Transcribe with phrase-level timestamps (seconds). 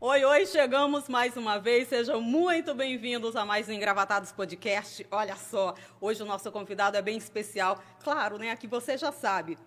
[0.00, 1.88] Oi, oi, chegamos mais uma vez.
[1.88, 5.04] Sejam muito bem-vindos a mais um Engravatados Podcast.
[5.10, 7.82] Olha só, hoje o nosso convidado é bem especial.
[8.04, 8.52] Claro, né?
[8.52, 9.58] Aqui você já sabe.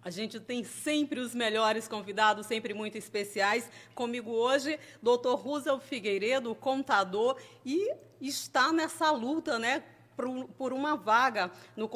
[0.00, 3.68] A gente tem sempre os melhores convidados, sempre muito especiais.
[3.96, 5.34] Comigo hoje, Dr.
[5.34, 7.36] Russell Figueiredo, contador,
[7.66, 9.82] e está nessa luta, né,
[10.16, 11.88] por, por uma vaga no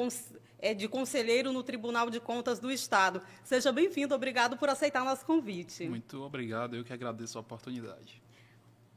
[0.59, 3.21] é, de conselheiro no Tribunal de Contas do Estado.
[3.43, 5.87] Seja bem-vindo, obrigado por aceitar nosso convite.
[5.87, 8.21] Muito obrigado, eu que agradeço a oportunidade.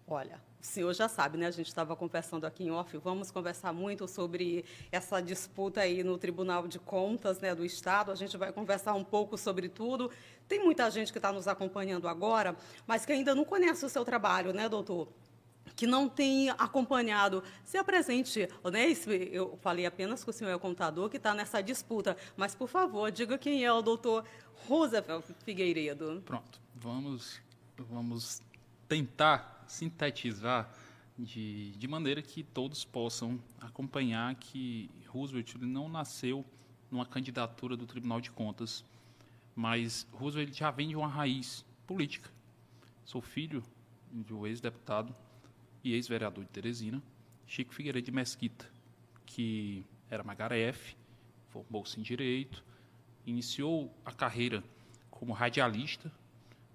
[0.06, 1.46] Olha, o senhor já sabe, né?
[1.46, 2.96] A gente estava conversando aqui em off.
[2.98, 8.12] Vamos conversar muito sobre essa disputa aí no Tribunal de Contas né, do Estado.
[8.12, 10.10] A gente vai conversar um pouco sobre tudo.
[10.46, 12.54] Tem muita gente que está nos acompanhando agora,
[12.86, 15.08] mas que ainda não conhece o seu trabalho, né, doutor?
[15.82, 18.94] Que não tem acompanhado, se apresente, né?
[19.32, 22.68] Eu falei apenas que o senhor é o contador que está nessa disputa, mas por
[22.68, 24.24] favor, diga quem é o doutor
[24.68, 26.22] Roosevelt Figueiredo.
[26.24, 27.40] Pronto, vamos,
[27.76, 28.40] vamos
[28.86, 30.72] tentar sintetizar
[31.18, 36.44] de, de maneira que todos possam acompanhar que Roosevelt não nasceu
[36.92, 38.84] numa candidatura do Tribunal de Contas,
[39.52, 42.30] mas Roosevelt já vem de uma raiz política.
[43.04, 43.64] Sou filho
[44.12, 45.12] de um ex-deputado
[45.84, 47.02] e ex-vereador de Teresina,
[47.46, 48.68] Chico Figueiredo de Mesquita,
[49.26, 50.94] que era Magaref,
[51.48, 52.64] formou-se em Direito,
[53.26, 54.62] iniciou a carreira
[55.10, 56.10] como radialista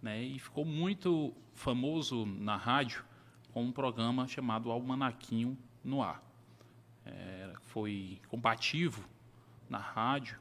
[0.02, 3.04] né, e ficou muito famoso na rádio
[3.52, 6.24] com um programa chamado Almanaquinho no Ar.
[7.06, 9.08] É, foi combativo
[9.70, 10.38] na rádio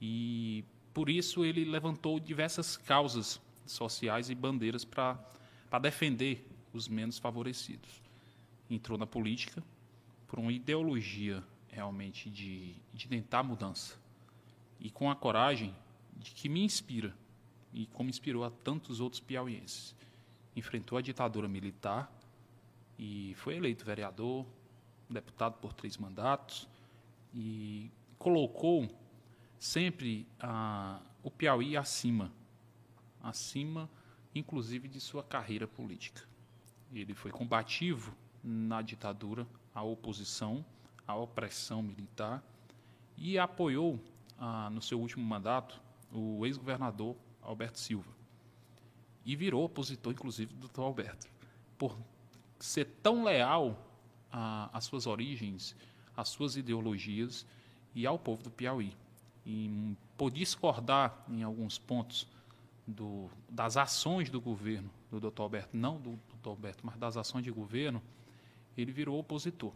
[0.00, 5.18] e por isso ele levantou diversas causas sociais e bandeiras para
[5.80, 8.01] defender os menos favorecidos
[8.74, 9.62] entrou na política
[10.26, 13.96] por uma ideologia realmente de, de tentar mudança
[14.80, 15.74] e com a coragem
[16.16, 17.14] de que me inspira
[17.72, 19.94] e como inspirou a tantos outros piauienses.
[20.54, 22.12] Enfrentou a ditadura militar
[22.98, 24.46] e foi eleito vereador,
[25.08, 26.68] deputado por três mandatos
[27.34, 28.88] e colocou
[29.58, 32.32] sempre a, o Piauí acima,
[33.22, 33.88] acima
[34.34, 36.22] inclusive de sua carreira política.
[36.92, 40.64] Ele foi combativo na ditadura, a oposição,
[41.06, 42.42] a opressão militar
[43.16, 44.00] e apoiou,
[44.38, 45.80] ah, no seu último mandato,
[46.12, 48.10] o ex-governador Alberto Silva.
[49.24, 51.28] E virou opositor, inclusive, do doutor Alberto.
[51.78, 51.96] Por
[52.58, 53.78] ser tão leal
[54.30, 55.76] às suas origens,
[56.16, 57.46] às suas ideologias
[57.94, 58.92] e ao povo do Piauí.
[59.44, 62.26] E por discordar em alguns pontos
[62.86, 67.44] do, das ações do governo do doutor Alberto, não do doutor Alberto, mas das ações
[67.44, 68.02] de governo,
[68.76, 69.72] ele virou opositor.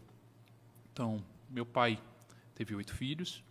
[0.91, 2.01] Então, meu pai
[2.55, 3.43] teve oito filhos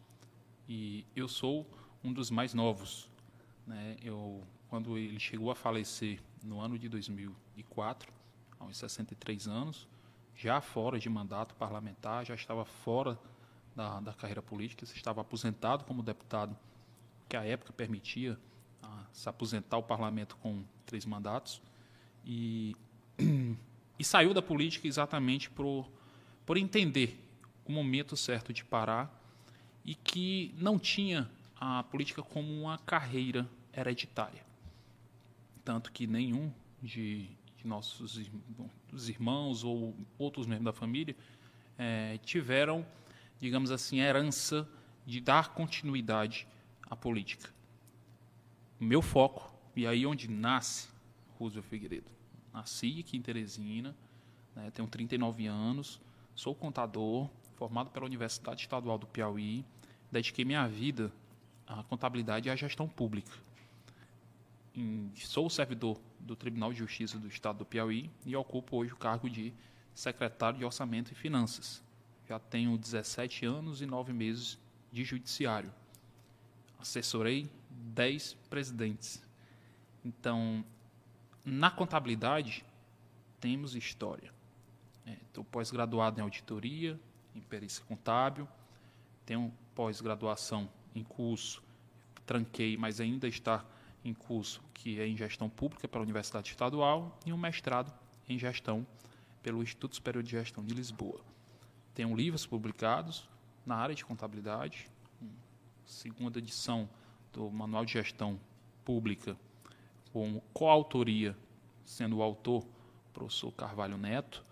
[0.69, 1.67] e eu sou
[2.03, 3.09] um dos mais novos.
[3.67, 3.97] Né?
[4.03, 8.13] Eu, quando ele chegou a falecer no ano de 2004,
[8.59, 9.87] aos 63 anos,
[10.35, 13.19] já fora de mandato parlamentar, já estava fora
[13.75, 16.57] da, da carreira política, estava aposentado como deputado,
[17.29, 18.39] que à época permitia
[18.83, 21.61] ah, se aposentar o parlamento com três mandatos.
[22.25, 22.77] E
[23.99, 25.91] e saiu da política exatamente por,
[26.45, 27.19] por entender
[27.65, 29.13] o momento certo de parar
[29.85, 34.45] e que não tinha a política como uma carreira hereditária.
[35.65, 36.53] Tanto que nenhum
[36.83, 38.21] de, de nossos
[39.09, 41.17] irmãos ou outros membros da família
[41.79, 42.87] é, tiveram,
[43.41, 44.69] digamos assim, herança
[45.05, 46.47] de dar continuidade
[46.89, 47.51] à política.
[48.79, 50.89] Meu foco, e aí onde nasce
[51.39, 52.16] Roosevelt Figueiredo,
[52.57, 53.95] Nasci aqui em Teresina,
[54.55, 56.01] né, tenho 39 anos,
[56.35, 59.63] sou contador, formado pela Universidade Estadual do Piauí,
[60.11, 61.13] dediquei minha vida
[61.67, 63.31] à contabilidade e à gestão pública.
[64.75, 68.97] Em, sou servidor do Tribunal de Justiça do Estado do Piauí e ocupo hoje o
[68.97, 69.53] cargo de
[69.95, 71.83] secretário de Orçamento e Finanças.
[72.27, 74.59] Já tenho 17 anos e 9 meses
[74.91, 75.71] de judiciário.
[76.79, 79.23] Assessorei 10 presidentes.
[80.03, 80.65] Então,
[81.47, 82.65] na contabilidade,
[83.39, 84.33] temos história.
[85.07, 86.99] Estou é, pós-graduado em auditoria,
[87.37, 88.49] em perícia contábil,
[89.25, 91.63] tenho pós-graduação em curso,
[92.27, 93.65] tranquei, mas ainda está
[94.05, 97.93] em curso, que é em gestão pública pela Universidade Estadual, e um mestrado
[98.29, 98.85] em gestão
[99.41, 101.21] pelo Instituto Superior de Gestão de Lisboa.
[101.95, 103.29] Tenho livros publicados
[103.65, 104.91] na área de contabilidade,
[105.85, 106.89] segunda edição
[107.33, 108.41] do Manual de Gestão
[108.85, 109.37] Pública
[110.17, 111.37] com coautoria,
[111.85, 114.43] sendo o autor o professor Carvalho Neto,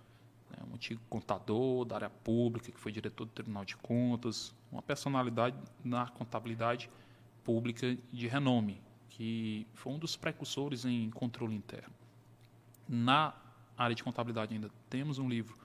[0.50, 4.82] né, um antigo contador da área pública, que foi diretor do Tribunal de Contas, uma
[4.82, 6.90] personalidade na contabilidade
[7.42, 8.78] pública de renome,
[9.08, 11.94] que foi um dos precursores em controle interno.
[12.86, 13.32] Na
[13.74, 15.56] área de contabilidade ainda temos um livro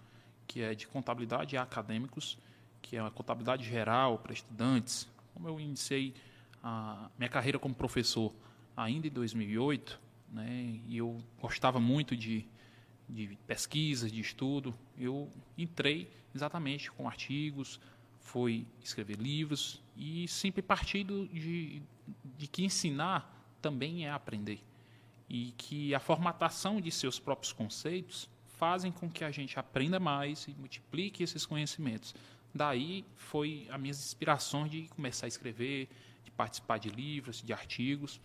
[0.48, 2.38] que é de contabilidade a acadêmicos,
[2.82, 5.10] que é uma contabilidade geral para estudantes.
[5.34, 6.14] Como eu iniciei
[6.64, 8.34] a minha carreira como professor
[8.76, 10.00] ainda em 2008,
[10.32, 12.46] né, e eu gostava muito de,
[13.08, 17.80] de pesquisa, de estudo, eu entrei exatamente com artigos,
[18.20, 21.82] foi escrever livros e sempre partindo de,
[22.38, 24.64] de que ensinar também é aprender.
[25.28, 28.30] E que a formatação de seus próprios conceitos
[28.60, 32.14] fazem com que a gente aprenda mais e multiplique esses conhecimentos.
[32.54, 35.88] Daí foi as minhas inspirações de começar a escrever,
[36.24, 38.20] de participar de livros, de artigos.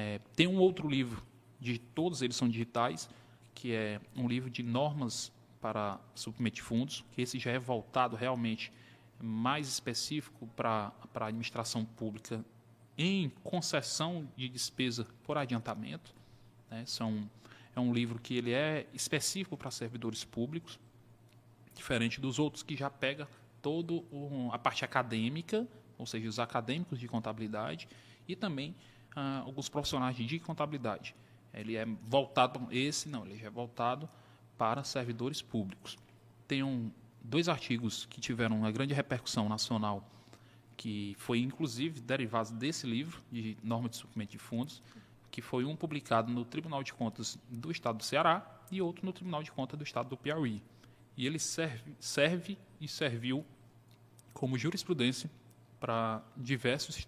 [0.00, 1.20] É, tem um outro livro,
[1.58, 3.10] de todos eles são digitais,
[3.52, 8.14] que é um livro de normas para suprimento de fundos, que esse já é voltado
[8.14, 8.72] realmente
[9.20, 12.44] mais específico para a administração pública
[12.96, 16.14] em concessão de despesa por adiantamento.
[16.70, 16.84] Né?
[16.86, 17.28] São,
[17.74, 20.78] é um livro que ele é específico para servidores públicos,
[21.74, 23.26] diferente dos outros que já pega
[23.60, 23.94] toda
[24.52, 25.66] a parte acadêmica,
[25.98, 27.88] ou seja, os acadêmicos de contabilidade,
[28.28, 28.76] e também
[29.14, 31.14] ah, alguns profissionais de contabilidade.
[31.52, 34.08] Ele é voltado, esse não, ele é voltado
[34.56, 35.96] para servidores públicos.
[36.46, 36.90] Tem um,
[37.22, 40.08] dois artigos que tiveram uma grande repercussão nacional,
[40.76, 44.82] que foi inclusive derivado desse livro de norma de suprimento de fundos,
[45.30, 49.12] que foi um publicado no Tribunal de Contas do Estado do Ceará e outro no
[49.12, 50.62] Tribunal de Contas do Estado do Piauí.
[51.16, 53.44] E ele serve, serve e serviu
[54.32, 55.30] como jurisprudência
[55.80, 57.06] para diversos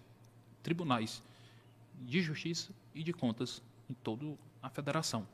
[0.61, 1.23] tribunais
[2.01, 5.27] de justiça e de contas em toda a federação.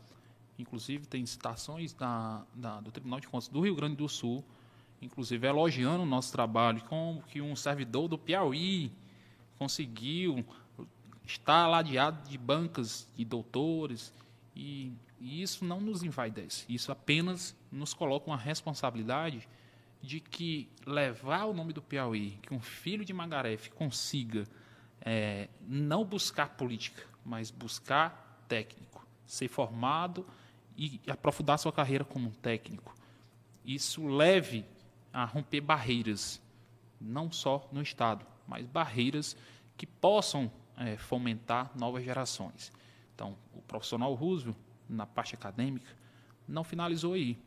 [0.60, 4.44] Inclusive, tem citações da, da, do Tribunal de Contas do Rio Grande do Sul,
[5.02, 8.92] inclusive elogiando o nosso trabalho, como que um servidor do Piauí
[9.58, 10.44] conseguiu
[11.26, 14.14] estar ladeado de bancas de doutores,
[14.56, 19.48] e, e isso não nos envaidece, isso apenas nos coloca uma responsabilidade
[20.02, 24.48] de que levar o nome do Piauí, que um filho de Magaref consiga
[25.02, 30.26] é, não buscar política, mas buscar técnico, ser formado
[30.76, 32.96] e aprofundar sua carreira como técnico.
[33.66, 34.66] Isso leve
[35.12, 36.42] a romper barreiras,
[37.00, 39.36] não só no Estado, mas barreiras
[39.76, 42.72] que possam é, fomentar novas gerações.
[43.14, 44.58] Então, o profissional Roosevelt,
[44.88, 45.92] na parte acadêmica,
[46.48, 47.38] não finalizou aí.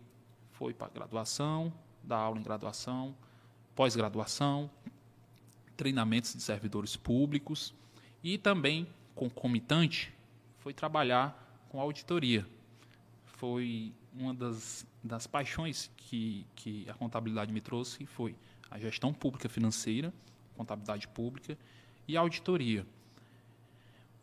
[0.50, 1.72] Foi para graduação,
[2.02, 3.14] dar aula em graduação,
[3.74, 4.70] pós-graduação,
[5.80, 7.72] treinamentos de servidores públicos
[8.22, 10.12] e também, concomitante,
[10.58, 12.46] foi trabalhar com auditoria.
[13.24, 18.36] Foi uma das, das paixões que, que a contabilidade me trouxe, foi
[18.70, 20.12] a gestão pública financeira,
[20.54, 21.56] contabilidade pública
[22.06, 22.86] e auditoria.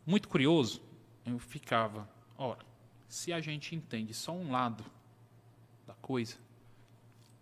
[0.06, 0.80] Muito curioso,
[1.26, 2.64] eu ficava, ora,
[3.08, 4.84] se a gente entende só um lado
[5.84, 6.36] da coisa,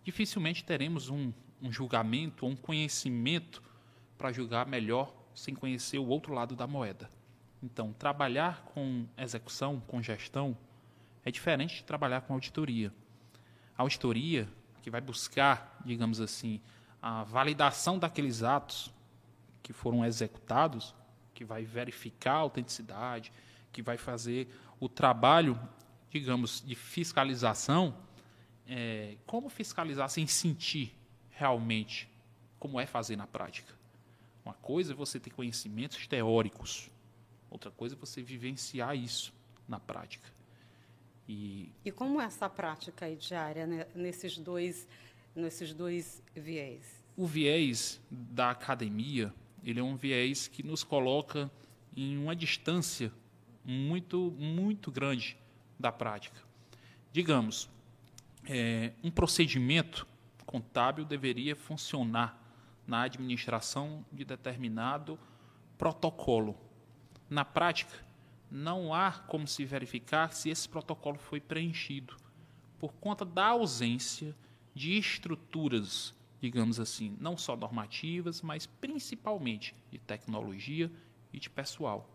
[0.03, 1.31] dificilmente teremos um,
[1.61, 3.61] um julgamento ou um conhecimento
[4.17, 7.09] para julgar melhor sem conhecer o outro lado da moeda.
[7.61, 10.57] Então, trabalhar com execução, com gestão,
[11.23, 12.93] é diferente de trabalhar com auditoria.
[13.77, 14.47] A auditoria,
[14.81, 16.61] que vai buscar, digamos assim,
[17.01, 18.93] a validação daqueles atos
[19.61, 20.95] que foram executados,
[21.33, 23.31] que vai verificar a autenticidade,
[23.71, 25.59] que vai fazer o trabalho,
[26.09, 27.95] digamos, de fiscalização,
[28.65, 30.97] é, como fiscalizar sem sentir
[31.29, 32.09] realmente
[32.59, 33.76] como é fazer na prática?
[34.47, 36.89] Uma coisa é você ter conhecimentos teóricos,
[37.51, 39.33] outra coisa é você vivenciar isso
[39.67, 40.25] na prática.
[41.27, 44.87] E, e como é essa prática aí diária né, nesses, dois,
[45.35, 47.03] nesses dois viés?
[47.17, 51.51] O viés da academia, ele é um viés que nos coloca
[51.93, 53.11] em uma distância
[53.65, 55.37] muito, muito grande
[55.77, 56.39] da prática.
[57.11, 57.69] Digamos,
[58.45, 60.07] é, um procedimento
[60.45, 62.46] contábil deveria funcionar
[62.87, 65.19] na administração de determinado
[65.77, 66.57] protocolo.
[67.29, 67.93] Na prática,
[68.49, 72.15] não há como se verificar se esse protocolo foi preenchido,
[72.79, 74.33] por conta da ausência
[74.73, 80.89] de estruturas, digamos assim, não só normativas, mas principalmente de tecnologia
[81.33, 82.09] e de pessoal.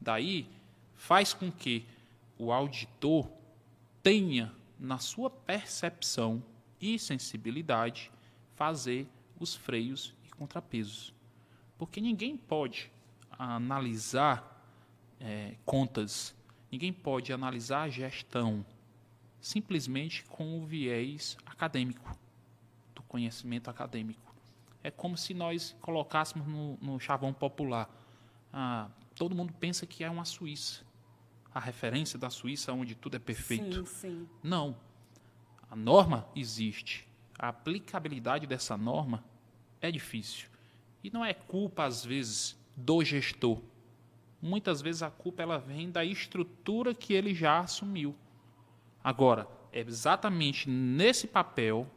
[0.00, 0.48] Daí,
[0.94, 1.86] faz com que
[2.36, 3.30] o auditor
[4.02, 6.42] tenha na sua percepção
[6.80, 8.10] e sensibilidade,
[8.56, 9.08] fazer
[9.42, 11.12] os freios e contrapesos.
[11.76, 12.90] Porque ninguém pode
[13.38, 14.64] analisar
[15.20, 16.34] é, contas,
[16.70, 18.64] ninguém pode analisar a gestão
[19.40, 22.16] simplesmente com o viés acadêmico,
[22.94, 24.32] do conhecimento acadêmico.
[24.82, 27.90] É como se nós colocássemos no, no chavão popular.
[28.52, 30.84] Ah, todo mundo pensa que é uma Suíça.
[31.54, 33.84] a referência da Suíça onde tudo é perfeito.
[33.86, 34.28] Sim, sim.
[34.42, 34.76] Não.
[35.70, 37.08] A norma existe.
[37.38, 39.24] A aplicabilidade dessa norma
[39.82, 40.48] é difícil.
[41.04, 43.60] E não é culpa, às vezes, do gestor.
[44.40, 48.14] Muitas vezes a culpa ela vem da estrutura que ele já assumiu.
[49.02, 51.90] Agora, é exatamente nesse papel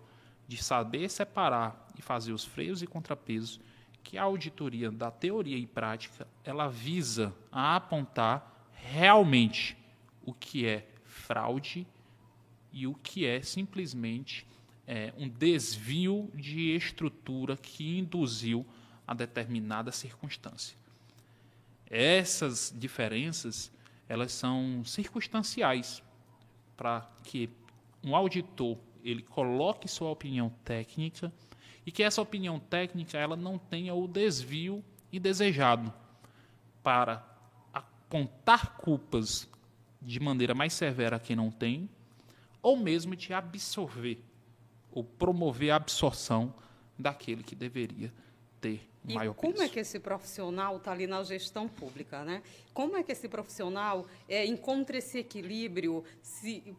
[0.48, 3.60] de saber separar e fazer os freios e contrapesos
[4.04, 9.76] que a auditoria da teoria e prática ela visa a apontar realmente
[10.24, 11.88] o que é fraude
[12.72, 14.46] e o que é simplesmente
[14.88, 18.66] é, um desvio de estrutura que induziu
[19.08, 20.78] a determinada circunstância.
[21.90, 23.72] Essas diferenças
[24.08, 26.04] elas são circunstanciais
[26.78, 27.50] para que
[28.04, 31.32] um auditor ele coloque sua opinião técnica
[31.86, 35.94] e que essa opinião técnica ela não tenha o desvio indesejado
[36.84, 37.26] para
[37.74, 39.48] apontar culpas
[40.02, 41.90] de maneira mais severa a quem não tem
[42.62, 44.24] ou mesmo de absorver
[44.96, 46.52] ou promover a absorção
[46.98, 48.12] daquele que deveria
[48.60, 49.64] ter e maior como peso.
[49.66, 52.42] é que esse profissional está ali na gestão pública, né?
[52.74, 56.04] Como é que esse profissional é, encontra esse equilíbrio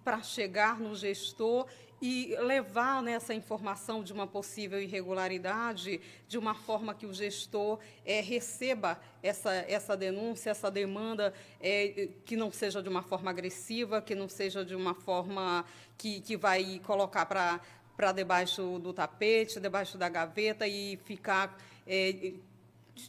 [0.02, 1.66] para chegar no gestor
[2.00, 7.78] e levar né, essa informação de uma possível irregularidade de uma forma que o gestor
[8.04, 14.02] é, receba essa, essa denúncia, essa demanda, é, que não seja de uma forma agressiva,
[14.02, 15.64] que não seja de uma forma
[15.96, 17.60] que, que vai colocar para
[17.96, 22.34] para debaixo do tapete, debaixo da gaveta e ficar, é,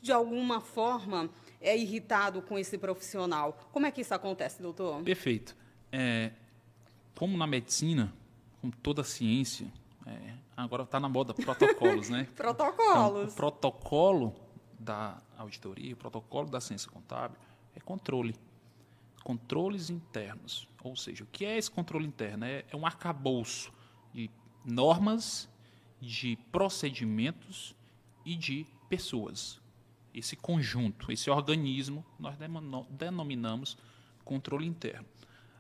[0.02, 1.30] de alguma forma,
[1.60, 3.58] é irritado com esse profissional.
[3.72, 5.04] Como é que isso acontece, doutor?
[5.04, 5.56] Perfeito.
[5.92, 6.32] É,
[7.16, 8.14] como na medicina,
[8.62, 9.68] como toda ciência,
[10.06, 12.28] é, agora está na moda protocolos, né?
[12.36, 13.24] protocolos.
[13.24, 14.36] Então, o protocolo
[14.80, 17.38] da auditoria, o protocolo da ciência contábil
[17.76, 18.36] é controle.
[19.24, 20.68] Controles internos.
[20.84, 22.46] Ou seja, o que é esse controle interno?
[22.46, 23.74] É, é um arcabouço
[24.14, 24.30] de
[24.68, 25.50] normas,
[26.00, 27.74] de procedimentos
[28.26, 29.60] e de pessoas.
[30.14, 32.36] Esse conjunto, esse organismo, nós
[32.90, 33.78] denominamos
[34.26, 35.06] controle interno.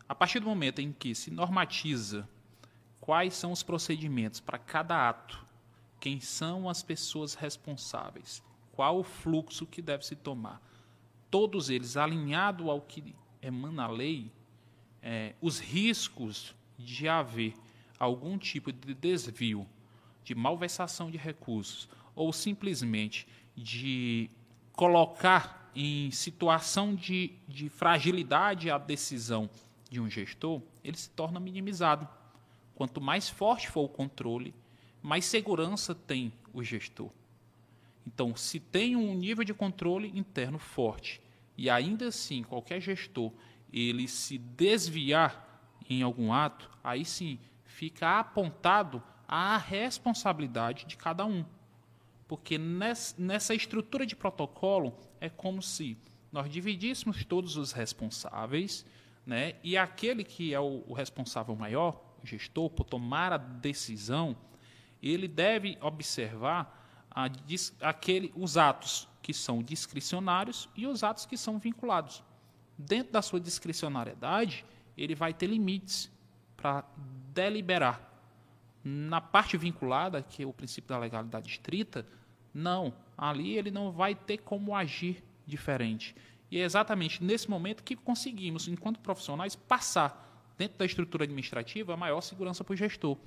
[0.07, 2.27] A partir do momento em que se normatiza
[2.99, 5.45] quais são os procedimentos para cada ato,
[5.99, 10.61] quem são as pessoas responsáveis, qual o fluxo que deve se tomar,
[11.31, 14.31] todos eles alinhado ao que emana a lei,
[15.01, 17.53] é, os riscos de haver
[17.99, 19.67] algum tipo de desvio,
[20.23, 24.29] de malversação de recursos, ou simplesmente de
[24.73, 29.49] colocar em situação de, de fragilidade a decisão
[29.89, 32.07] de um gestor, ele se torna minimizado.
[32.75, 34.53] Quanto mais forte for o controle,
[35.01, 37.09] mais segurança tem o gestor.
[38.05, 41.21] Então, se tem um nível de controle interno forte
[41.57, 43.31] e ainda assim qualquer gestor
[43.71, 47.39] ele se desviar em algum ato, aí sim
[47.77, 51.45] fica apontado a responsabilidade de cada um.
[52.27, 55.95] Porque nessa estrutura de protocolo é como se
[56.31, 58.83] nós dividíssemos todos os responsáveis,
[59.23, 59.57] né?
[59.63, 64.35] E aquele que é o, o responsável maior, o gestor, por tomar a decisão,
[65.01, 67.29] ele deve observar a,
[67.81, 72.23] aquele, os atos que são discricionários e os atos que são vinculados.
[72.75, 74.65] Dentro da sua discricionariedade,
[74.97, 76.11] ele vai ter limites
[76.57, 76.83] para
[77.37, 78.01] deliberar.
[78.83, 82.05] Na parte vinculada, que é o princípio da legalidade estrita,
[82.53, 82.93] não.
[83.15, 86.15] Ali ele não vai ter como agir diferente.
[86.49, 90.23] E é exatamente nesse momento que conseguimos, enquanto profissionais, passar
[90.57, 93.17] dentro da estrutura administrativa a maior segurança para o gestor.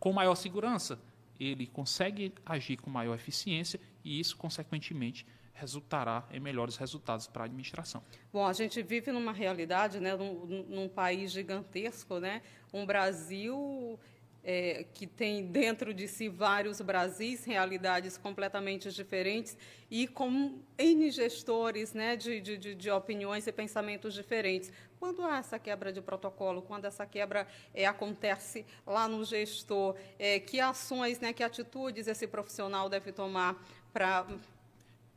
[0.00, 0.98] Com maior segurança,
[1.38, 7.46] ele consegue agir com maior eficiência e isso, consequentemente, resultará em melhores resultados para a
[7.46, 8.02] administração.
[8.32, 12.42] Bom, a gente vive numa realidade, né, num, num país gigantesco, né,
[12.72, 13.98] um Brasil
[14.44, 19.56] é, que tem dentro de si vários Brasis, realidades completamente diferentes
[19.90, 24.70] e com N gestores né, de, de, de, opiniões e pensamentos diferentes.
[25.00, 30.38] Quando há essa quebra de protocolo, quando essa quebra é, acontece lá no gestor, é,
[30.38, 33.56] que ações, né, que atitudes esse profissional deve tomar
[33.92, 34.26] para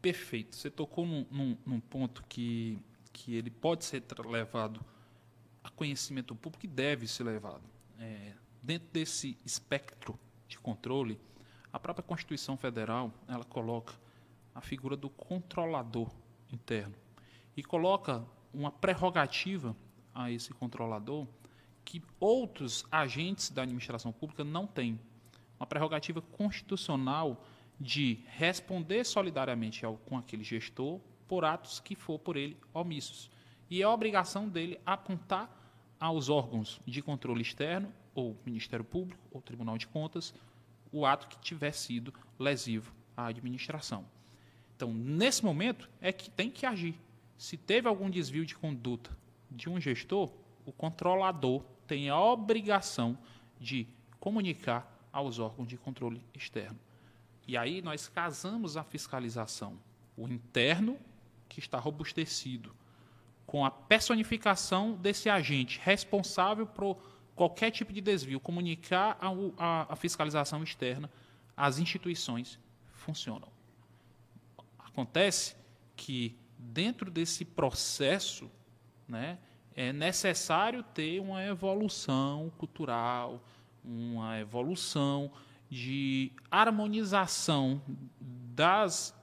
[0.08, 0.56] perfeito.
[0.56, 2.80] Você tocou num, num, num, ponto que,
[3.12, 4.80] que ele pode ser levado
[5.62, 7.64] a conhecimento público e deve ser levado.
[8.00, 8.32] É,
[8.64, 11.20] dentro desse espectro de controle,
[11.74, 13.96] a própria Constituição Federal ela coloca
[14.56, 16.10] a figura do controlador
[16.54, 16.96] interno
[17.58, 19.76] e coloca uma prerrogativa
[20.16, 21.28] a esse controlador
[21.84, 24.98] que outros agentes da administração pública não têm.
[25.60, 27.46] Uma prerrogativa constitucional
[27.80, 33.30] de responder solidariamente ao, com aquele gestor por atos que for por ele omissos.
[33.70, 35.54] E é obrigação dele apontar
[36.00, 40.34] aos órgãos de controle externo, ou Ministério Público, ou Tribunal de Contas,
[40.92, 44.06] o ato que tiver sido lesivo à administração.
[44.76, 46.96] Então, nesse momento, é que tem que agir.
[47.38, 49.16] Se teve algum desvio de conduta
[49.50, 50.32] de um gestor,
[50.66, 53.18] o controlador tem a obrigação
[53.60, 53.88] de
[54.20, 56.80] comunicar aos órgãos de controle externo.
[57.48, 59.80] E aí nós casamos a fiscalização,
[60.18, 61.00] o interno,
[61.48, 62.76] que está robustecido,
[63.46, 66.98] com a personificação desse agente responsável por
[67.34, 71.10] qualquer tipo de desvio, comunicar a, a, a fiscalização externa,
[71.56, 72.60] as instituições
[72.92, 73.48] funcionam.
[74.78, 75.56] Acontece
[75.96, 78.52] que dentro desse processo,
[79.08, 79.38] né,
[79.76, 83.42] é necessário ter uma evolução cultural,
[83.86, 85.32] uma evolução
[85.70, 87.82] de harmonização
[88.20, 89.14] das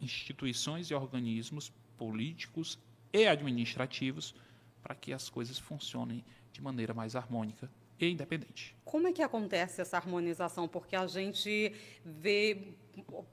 [0.00, 2.78] instituições e organismos políticos
[3.12, 4.34] e administrativos
[4.82, 8.76] para que as coisas funcionem de maneira mais harmônica e independente.
[8.84, 10.68] Como é que acontece essa harmonização?
[10.68, 11.72] Porque a gente
[12.04, 12.74] vê,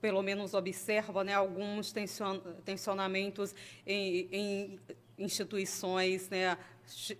[0.01, 1.93] pelo menos observa, né, alguns
[2.63, 3.53] tensionamentos
[3.85, 4.79] em, em
[5.17, 6.57] instituições, né,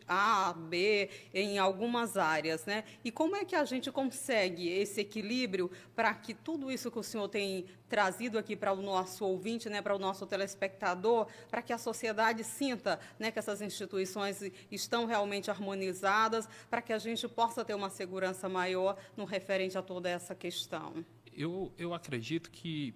[0.08, 2.84] A, B, em algumas áreas, né?
[3.04, 7.04] E como é que a gente consegue esse equilíbrio para que tudo isso que o
[7.04, 11.72] senhor tem trazido aqui para o nosso ouvinte, né, para o nosso telespectador, para que
[11.72, 14.42] a sociedade sinta, né, que essas instituições
[14.72, 19.82] estão realmente harmonizadas, para que a gente possa ter uma segurança maior no referente a
[19.82, 21.06] toda essa questão?
[21.34, 22.94] Eu, eu acredito que,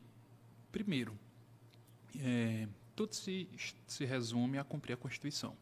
[0.72, 1.18] primeiro,
[2.20, 3.48] é, tudo se,
[3.88, 5.56] se resume a cumprir a Constituição.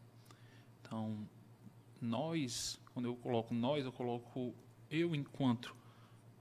[0.88, 1.28] Então,
[2.00, 4.54] nós, quando eu coloco nós, eu coloco
[4.90, 5.76] eu enquanto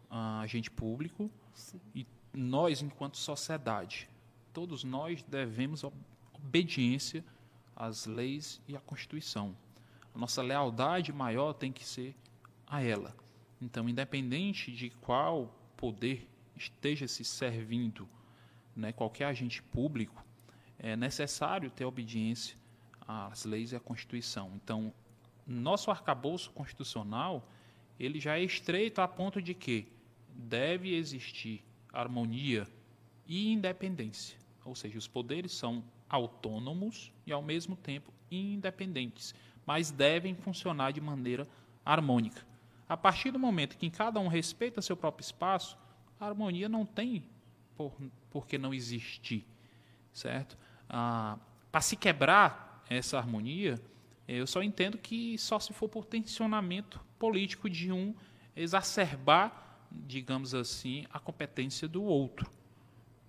[0.10, 1.82] uh, agente público Sim.
[1.94, 4.10] e nós enquanto sociedade.
[4.54, 5.84] Todos nós devemos
[6.34, 7.26] obediência
[7.76, 9.54] às leis e à Constituição.
[10.16, 12.16] A nossa lealdade maior tem que ser
[12.66, 13.14] a ela.
[13.62, 18.08] Então, independente de qual poder esteja se servindo,
[18.74, 20.24] né, qualquer agente público,
[20.80, 22.58] é necessário ter obediência
[23.08, 24.52] às leis e à Constituição.
[24.56, 24.94] Então,
[25.46, 27.48] nosso arcabouço constitucional
[28.00, 29.88] ele já é estreito a ponto de que
[30.30, 32.68] deve existir harmonia
[33.26, 34.38] e independência.
[34.64, 39.34] Ou seja, os poderes são autônomos e, ao mesmo tempo, independentes,
[39.66, 41.48] mas devem funcionar de maneira
[41.84, 42.46] harmônica.
[42.88, 45.78] A partir do momento que cada um respeita seu próprio espaço,
[46.20, 47.24] a harmonia não tem
[47.76, 47.94] por,
[48.30, 49.46] por que não existir,
[50.14, 50.58] certo?
[50.90, 51.38] ah,
[51.72, 53.80] para se quebrar essa harmonia,
[54.28, 58.14] eu só entendo que só se for por tensionamento político de um
[58.56, 62.50] exacerbar, digamos assim, a competência do outro.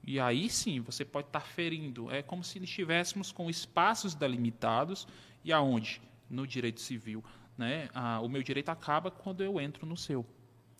[0.05, 2.11] E aí sim, você pode estar ferindo.
[2.11, 5.07] É como se estivéssemos com espaços delimitados
[5.44, 6.01] e aonde?
[6.31, 7.23] No direito civil.
[7.57, 7.88] Né?
[7.92, 10.25] Ah, o meu direito acaba quando eu entro no seu.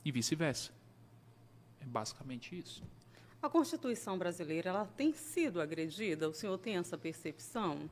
[0.05, 0.73] E vice-versa.
[1.81, 2.83] É basicamente isso.
[3.41, 6.29] A Constituição brasileira ela tem sido agredida?
[6.29, 7.88] O senhor tem essa percepção?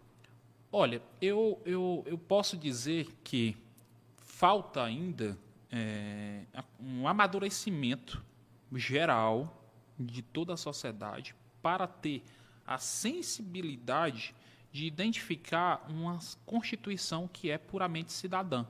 [0.78, 3.56] Olha, eu, eu, eu posso dizer que
[4.18, 5.34] falta ainda
[5.72, 6.42] é,
[6.78, 8.22] um amadurecimento
[8.74, 9.66] geral
[9.98, 12.22] de toda a sociedade para ter
[12.66, 14.34] a sensibilidade
[14.70, 18.66] de identificar uma Constituição que é puramente cidadã.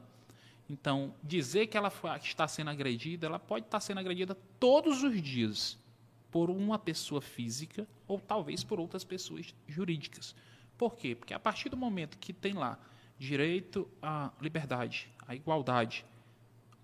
[0.70, 1.92] Então, dizer que ela
[2.22, 5.76] está sendo agredida, ela pode estar sendo agredida todos os dias
[6.30, 10.36] por uma pessoa física ou talvez por outras pessoas jurídicas.
[10.76, 11.14] Por quê?
[11.14, 12.78] Porque a partir do momento que tem lá
[13.18, 16.04] direito à liberdade, à igualdade,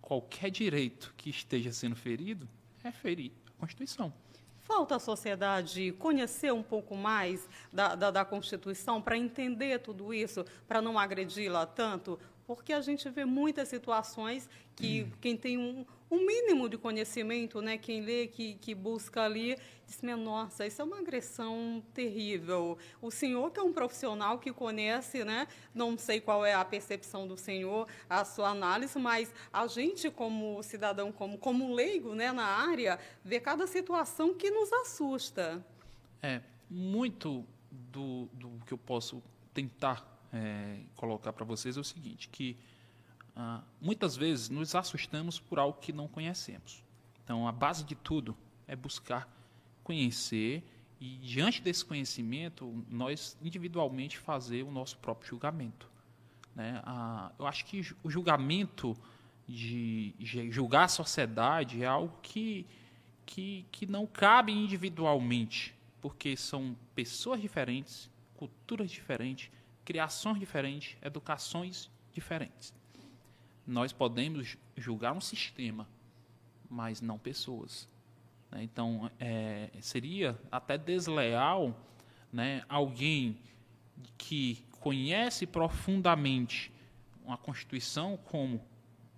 [0.00, 2.48] qualquer direito que esteja sendo ferido
[2.82, 4.12] é ferir a Constituição.
[4.60, 10.44] Falta a sociedade conhecer um pouco mais da, da, da Constituição para entender tudo isso,
[10.66, 15.16] para não agredi-la tanto, porque a gente vê muitas situações que hum.
[15.20, 17.78] quem tem um, um mínimo de conhecimento, né?
[17.78, 22.76] Quem lê, que, que busca ali, diz, nossa, isso é uma agressão terrível.
[23.00, 25.48] O senhor que é um profissional que conhece, né?
[25.74, 30.62] Não sei qual é a percepção do senhor, a sua análise, mas a gente como
[30.62, 35.64] cidadão, como, como leigo, né, na área, vê cada situação que nos assusta.
[36.22, 39.22] É, muito do, do que eu posso
[39.54, 42.58] tentar é, colocar para vocês é o seguinte, que
[43.34, 46.82] ah, muitas vezes nos assustamos por algo que não conhecemos.
[47.24, 49.28] Então, a base de tudo é buscar
[49.82, 50.62] conhecer
[51.00, 55.90] e, diante desse conhecimento, nós individualmente fazer o nosso próprio julgamento.
[56.54, 56.80] Né?
[56.84, 58.96] Ah, eu acho que o julgamento
[59.48, 60.14] de,
[60.50, 62.66] julgar a sociedade é algo que,
[63.24, 69.50] que, que não cabe individualmente, porque são pessoas diferentes, culturas diferentes,
[69.84, 72.72] criações diferentes, educações diferentes.
[73.66, 75.88] Nós podemos julgar um sistema,
[76.68, 77.88] mas não pessoas.
[78.50, 78.62] Né?
[78.62, 81.76] Então, é, seria até desleal
[82.32, 83.38] né, alguém
[84.18, 86.72] que conhece profundamente
[87.24, 88.60] uma Constituição como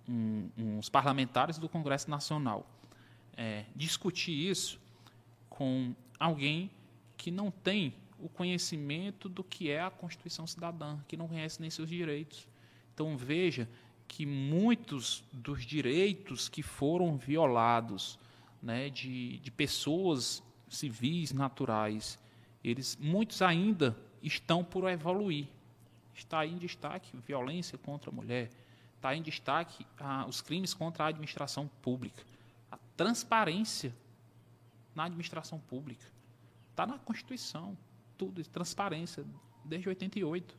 [0.07, 2.69] um, os parlamentares do Congresso Nacional
[3.35, 4.79] é, discutir isso
[5.49, 6.71] com alguém
[7.17, 11.69] que não tem o conhecimento do que é a Constituição Cidadã, que não conhece nem
[11.69, 12.47] seus direitos.
[12.93, 13.67] Então veja
[14.07, 18.17] que muitos dos direitos que foram violados
[18.61, 22.19] né, de, de pessoas civis, naturais,
[22.63, 25.47] eles muitos ainda estão por evoluir.
[26.13, 28.49] Está em destaque violência contra a mulher,
[28.95, 32.23] está em destaque ah, os crimes contra a administração pública,
[32.71, 33.93] a transparência
[34.95, 36.05] na administração pública.
[36.71, 37.77] Está na Constituição,
[38.17, 39.25] tudo, transparência,
[39.63, 40.55] desde 88.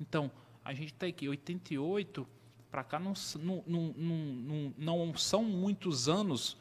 [0.00, 0.30] Então,
[0.64, 2.26] a gente tem aqui 88
[2.70, 6.56] para cá não, não, não, não, são muitos anos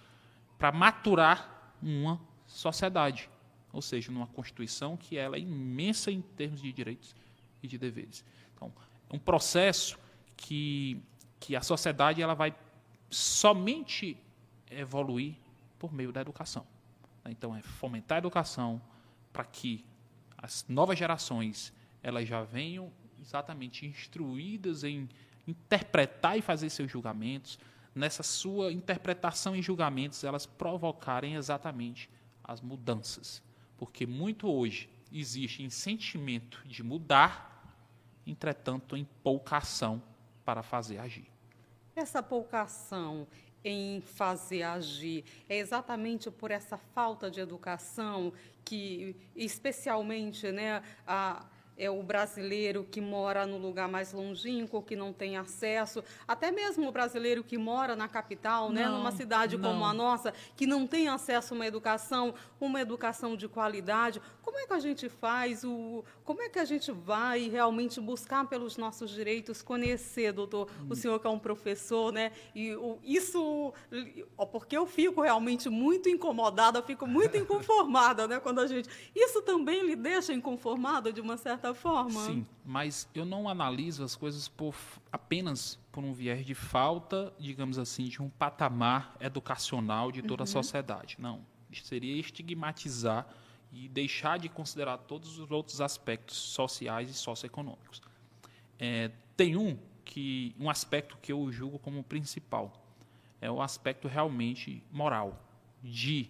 [0.58, 3.30] para maturar uma sociedade,
[3.72, 7.15] ou seja, numa constituição que ela é imensa em termos de direitos
[7.62, 8.24] e de deveres.
[8.56, 8.72] Então,
[9.10, 10.00] é um processo
[10.36, 11.02] que,
[11.39, 12.56] que a sociedade ela vai
[13.10, 14.17] somente
[14.70, 15.36] evoluir
[15.78, 16.65] por meio da educação.
[17.26, 18.82] Então, é fomentar a educação
[19.34, 19.86] para que
[20.38, 25.10] as novas gerações elas já venham exatamente instruídas em
[25.47, 27.57] interpretar e fazer seus julgamentos,
[27.95, 32.10] nessa sua interpretação e julgamentos, elas provocarem exatamente
[32.43, 33.41] as mudanças.
[33.77, 37.75] Porque muito hoje existe em sentimento de mudar,
[38.25, 40.01] entretanto, em pouca ação
[40.43, 41.27] para fazer agir.
[41.95, 43.27] Essa pouca ação
[43.63, 48.31] em fazer agir é exatamente por essa falta de educação
[48.63, 51.45] que, especialmente, né, a
[51.77, 56.87] é o brasileiro que mora no lugar mais longínquo, que não tem acesso, até mesmo
[56.87, 59.69] o brasileiro que mora na capital, né, numa cidade não.
[59.69, 64.21] como a nossa, que não tem acesso a uma educação, uma educação de qualidade.
[64.41, 65.63] Como é que a gente faz?
[65.63, 70.87] O, como é que a gente vai realmente buscar pelos nossos direitos, conhecer, doutor, hum.
[70.89, 72.31] o senhor que é um professor, né?
[72.55, 73.73] E o, isso,
[74.51, 78.89] porque eu fico realmente muito incomodada, fico muito inconformada, né, quando a gente.
[79.15, 82.25] Isso também lhe deixa inconformada de uma certa certa forma.
[82.25, 84.75] Sim, mas eu não analiso as coisas por,
[85.12, 90.45] apenas por um viés de falta, digamos assim, de um patamar educacional de toda uhum.
[90.45, 91.17] a sociedade.
[91.19, 91.41] Não.
[91.84, 93.27] Seria estigmatizar
[93.71, 98.01] e deixar de considerar todos os outros aspectos sociais e socioeconômicos.
[98.80, 102.71] É, tem um que um aspecto que eu julgo como principal
[103.41, 105.39] é o aspecto realmente moral
[105.84, 106.30] de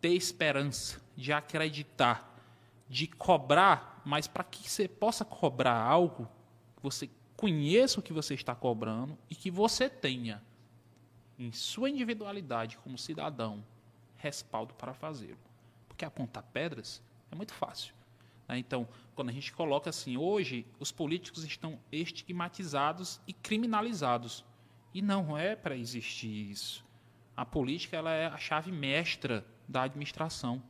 [0.00, 2.40] ter esperança, de acreditar,
[2.88, 6.26] de cobrar mas para que você possa cobrar algo,
[6.82, 10.42] você conheça o que você está cobrando e que você tenha,
[11.38, 13.62] em sua individualidade como cidadão,
[14.16, 15.36] respaldo para fazê-lo.
[15.86, 17.94] Porque apontar pedras é muito fácil.
[18.48, 18.56] Né?
[18.56, 24.42] Então, quando a gente coloca assim, hoje os políticos estão estigmatizados e criminalizados.
[24.94, 26.82] E não é para existir isso.
[27.36, 30.62] A política ela é a chave mestra da administração.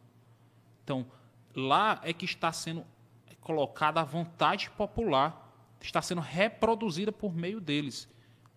[0.83, 1.07] Então,
[1.55, 2.85] lá é que está sendo
[3.49, 8.07] colocada à vontade popular, está sendo reproduzida por meio deles.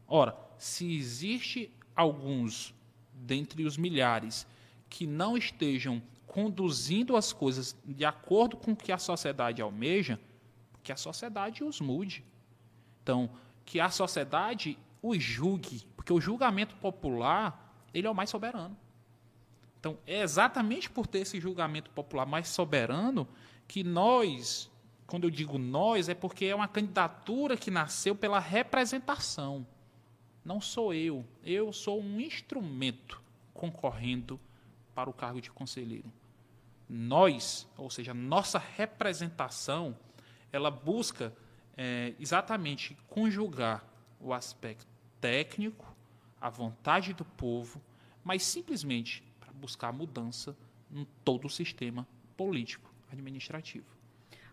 [0.05, 2.75] Ora, se existe alguns
[3.13, 4.45] dentre os milhares
[4.89, 10.19] que não estejam conduzindo as coisas de acordo com o que a sociedade almeja,
[10.83, 12.25] que a sociedade os mude.
[13.01, 13.29] Então,
[13.63, 18.75] que a sociedade os julgue, porque o julgamento popular, ele é o mais soberano.
[19.79, 23.25] Então, é exatamente por ter esse julgamento popular mais soberano
[23.69, 24.69] que nós
[25.11, 29.67] quando eu digo nós, é porque é uma candidatura que nasceu pela representação.
[30.41, 31.25] Não sou eu.
[31.43, 33.21] Eu sou um instrumento
[33.53, 34.39] concorrendo
[34.95, 36.09] para o cargo de conselheiro.
[36.87, 39.97] Nós, ou seja, nossa representação,
[40.49, 41.35] ela busca
[41.75, 43.83] é, exatamente conjugar
[44.17, 44.87] o aspecto
[45.19, 45.93] técnico,
[46.39, 47.81] a vontade do povo,
[48.23, 50.55] mas simplesmente para buscar mudança
[50.89, 54.00] em todo o sistema político administrativo.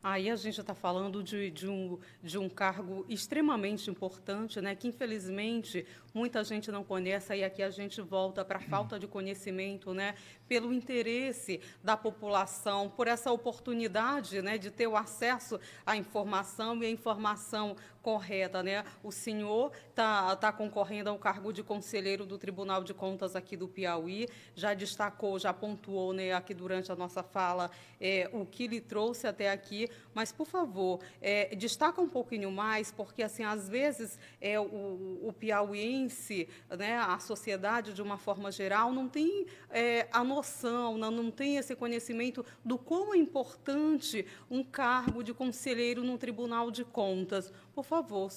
[0.03, 4.89] Aí a gente está falando de, de, um, de um cargo extremamente importante, né, que
[4.89, 9.93] infelizmente muita gente não conhece, e aqui a gente volta para a falta de conhecimento,
[9.93, 10.15] né,
[10.49, 16.87] pelo interesse da população, por essa oportunidade né, de ter o acesso à informação e
[16.87, 18.63] a informação correta.
[18.63, 18.85] Né?
[19.03, 23.69] O senhor está tá concorrendo ao cargo de conselheiro do Tribunal de Contas aqui do
[23.69, 28.81] Piauí, já destacou, já pontuou né, aqui durante a nossa fala é, o que lhe
[28.81, 33.69] trouxe até aqui, aqui, mas por favor, é, destaca um pouquinho mais, porque assim às
[33.69, 40.09] vezes é, o, o piauiense, né, a sociedade de uma forma geral, não tem é,
[40.13, 46.05] a noção, não, não tem esse conhecimento do quão é importante um cargo de conselheiro
[46.05, 47.53] no Tribunal de Contas.
[47.75, 48.29] Por favor.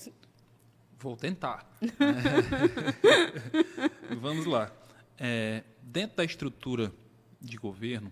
[1.00, 1.70] Vou tentar.
[4.22, 4.72] Vamos lá.
[5.18, 6.92] É, dentro da estrutura
[7.40, 8.12] de governo,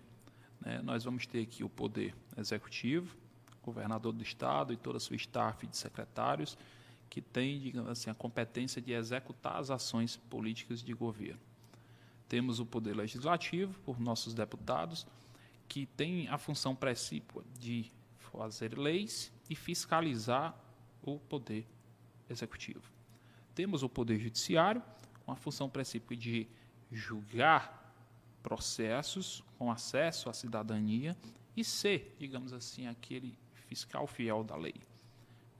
[0.59, 3.15] né, nós vamos ter aqui o poder executivo,
[3.71, 6.57] governador do estado e toda a sua staff de secretários,
[7.09, 11.39] que tem, digamos assim, a competência de executar as ações políticas de governo.
[12.27, 15.07] Temos o poder legislativo, por nossos deputados,
[15.67, 20.55] que tem a função precípua de fazer leis e fiscalizar
[21.01, 21.65] o poder
[22.29, 22.83] executivo.
[23.55, 24.81] Temos o poder judiciário,
[25.25, 26.47] com a função precípua de
[26.91, 27.93] julgar
[28.41, 31.17] processos com acesso à cidadania
[31.55, 33.37] e ser, digamos assim, aquele
[33.69, 34.73] fiscal fiel da lei.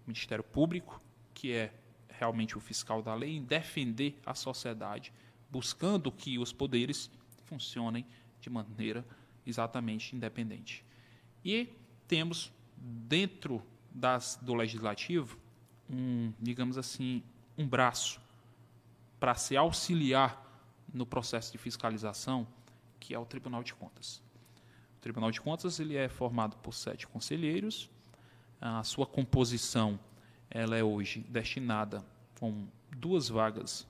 [0.03, 0.99] O Ministério Público,
[1.33, 1.73] que é
[2.09, 5.13] realmente o fiscal da lei, em defender a sociedade,
[5.49, 7.09] buscando que os poderes
[7.45, 8.05] funcionem
[8.41, 9.05] de maneira
[9.45, 10.83] exatamente independente.
[11.45, 11.69] E
[12.07, 15.37] temos dentro das, do legislativo
[15.89, 17.23] um, digamos assim,
[17.57, 18.19] um braço
[19.19, 20.45] para se auxiliar
[20.93, 22.47] no processo de fiscalização
[22.99, 24.21] que é o Tribunal de Contas.
[24.97, 27.89] O Tribunal de Contas ele é formado por sete conselheiros.
[28.61, 29.97] A sua composição
[30.49, 32.03] ela é hoje destinada
[32.39, 32.67] com
[32.97, 33.87] duas vagas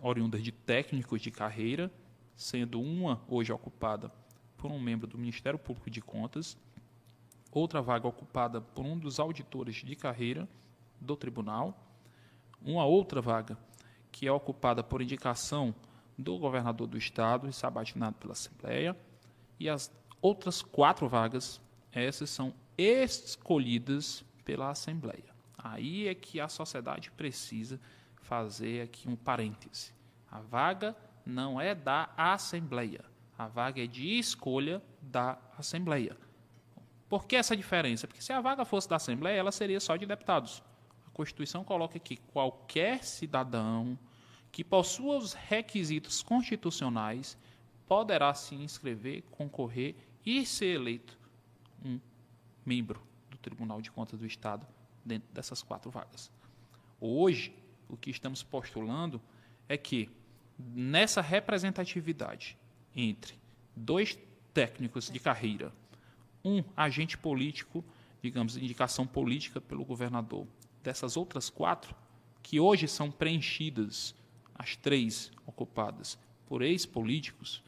[0.00, 1.90] oriundas de técnicos de carreira,
[2.36, 4.12] sendo uma hoje ocupada
[4.56, 6.56] por um membro do Ministério Público de Contas,
[7.50, 10.48] outra vaga ocupada por um dos auditores de carreira
[11.00, 11.76] do tribunal,
[12.60, 13.58] uma outra vaga
[14.12, 15.74] que é ocupada por indicação
[16.16, 18.96] do governador do estado e sabatinado pela Assembleia.
[19.58, 25.32] E as outras quatro vagas, essas são escolhidas pela Assembleia.
[25.56, 27.80] Aí é que a sociedade precisa
[28.20, 29.92] fazer aqui um parêntese.
[30.30, 33.04] A vaga não é da Assembleia.
[33.38, 36.16] A vaga é de escolha da Assembleia.
[37.08, 38.06] Por que essa diferença?
[38.06, 40.62] Porque se a vaga fosse da Assembleia, ela seria só de deputados.
[41.06, 43.98] A Constituição coloca que qualquer cidadão,
[44.50, 47.36] que possua os requisitos constitucionais,
[47.86, 51.18] poderá se inscrever, concorrer e ser eleito
[51.84, 52.00] um
[52.64, 54.66] membro do Tribunal de Contas do Estado
[55.04, 56.30] dentro dessas quatro vagas.
[57.00, 57.54] Hoje,
[57.88, 59.20] o que estamos postulando
[59.68, 60.08] é que
[60.58, 62.56] nessa representatividade
[62.94, 63.34] entre
[63.74, 64.18] dois
[64.52, 65.72] técnicos de carreira,
[66.44, 67.84] um agente político,
[68.22, 70.46] digamos, indicação política pelo governador,
[70.82, 71.94] dessas outras quatro,
[72.42, 74.14] que hoje são preenchidas
[74.54, 77.62] as três ocupadas por ex-políticos,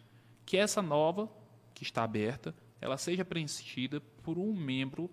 [0.45, 1.29] que essa nova,
[1.73, 5.09] que está aberta, ela seja preenchida por um membro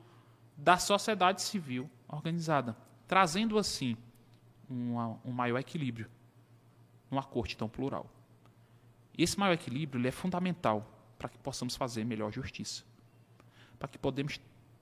[0.58, 2.76] da sociedade civil organizada,
[3.08, 3.98] trazendo assim
[4.70, 6.10] uma, um maior equilíbrio
[7.10, 8.10] numa corte tão plural.
[9.18, 10.88] Esse maior equilíbrio é fundamental
[11.20, 12.84] para que possamos fazer melhor justiça,
[13.78, 14.40] para que podemos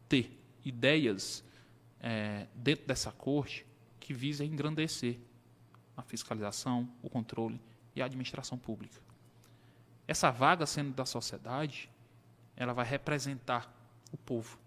[0.08, 1.44] ter ideias
[2.00, 3.66] é, dentro dessa corte
[4.00, 5.18] que visem engrandecer
[5.98, 7.60] a fiscalização, o controle
[7.96, 9.02] e a administração pública.
[10.08, 11.90] Essa vaga sendo da sociedade,
[12.56, 13.79] ela vai representar
[14.12, 14.58] o povo.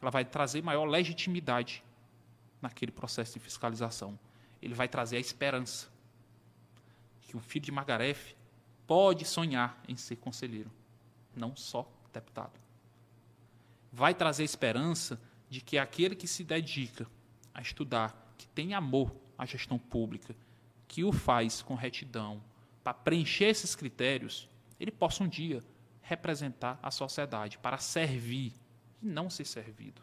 [0.00, 1.84] Ela vai trazer maior legitimidade
[2.60, 4.18] naquele processo de fiscalização.
[4.60, 5.88] Ele vai trazer a esperança
[7.20, 8.34] que o filho de Margaref
[8.86, 10.70] pode sonhar em ser conselheiro,
[11.34, 12.60] não só deputado.
[13.92, 17.06] Vai trazer a esperança de que aquele que se dedica
[17.54, 20.34] a estudar, que tem amor à gestão pública,
[20.88, 22.42] que o faz com retidão,
[22.82, 25.62] para preencher esses critérios, ele possa um dia
[26.02, 28.52] representar a sociedade, para servir
[29.02, 30.02] e não ser servido.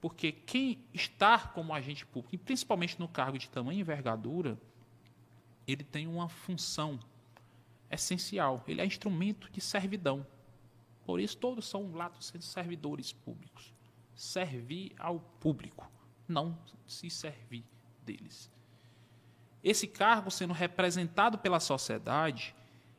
[0.00, 4.58] Porque quem está como agente público, e principalmente no cargo de tamanha envergadura,
[5.66, 6.98] ele tem uma função
[7.90, 8.62] essencial.
[8.66, 10.26] Ele é instrumento de servidão.
[11.04, 13.72] Por isso, todos são lados sendo servidores públicos.
[14.14, 15.90] Servir ao público,
[16.26, 17.64] não se servir
[18.02, 18.50] deles.
[19.62, 22.54] Esse cargo sendo representado pela sociedade,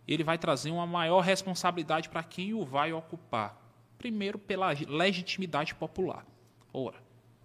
[0.08, 3.67] ele vai trazer uma maior responsabilidade para quem o vai ocupar.
[3.98, 6.26] Primeiro, pela legitimidade popular.
[6.74, 7.02] Ora,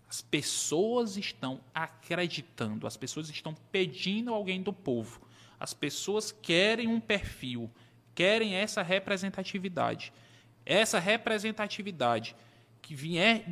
[0.09, 5.21] as pessoas estão acreditando, as pessoas estão pedindo alguém do povo.
[5.59, 7.71] As pessoas querem um perfil,
[8.15, 10.13] querem essa representatividade.
[10.67, 12.37] Essa representatividade
[12.83, 13.45] que vier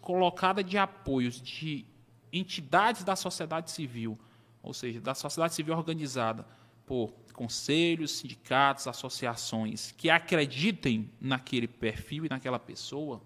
[0.00, 1.84] colocada de apoios de
[2.32, 4.18] entidades da sociedade civil,
[4.62, 6.46] ou seja, da sociedade civil organizada
[6.86, 13.20] por conselhos, sindicatos, associações que acreditem naquele perfil e naquela pessoa,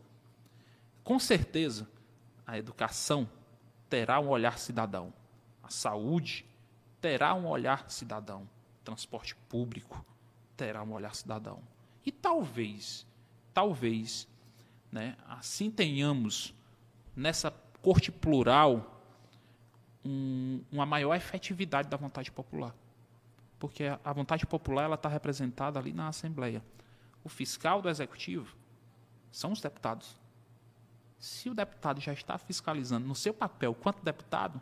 [1.05, 1.89] com certeza,
[2.47, 3.29] a educação
[3.89, 5.13] terá um olhar cidadão,
[5.63, 6.45] a saúde
[7.01, 10.05] terá um olhar cidadão, o transporte público
[10.57, 11.63] terá um olhar cidadão.
[12.05, 13.07] E talvez,
[13.55, 14.27] talvez,
[14.91, 16.55] né, assim tenhamos
[17.15, 17.51] nessa
[17.83, 19.03] corte plural
[20.05, 22.75] um, uma maior efetividade da vontade popular.
[23.61, 26.65] Porque a vontade popular está representada ali na Assembleia.
[27.23, 28.57] O fiscal do Executivo
[29.31, 30.17] são os deputados.
[31.19, 34.61] Se o deputado já está fiscalizando no seu papel quanto deputado,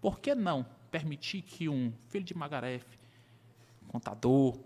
[0.00, 2.96] por que não permitir que um filho de Magarefe,
[3.88, 4.56] contador,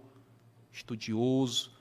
[0.71, 1.73] estudioso,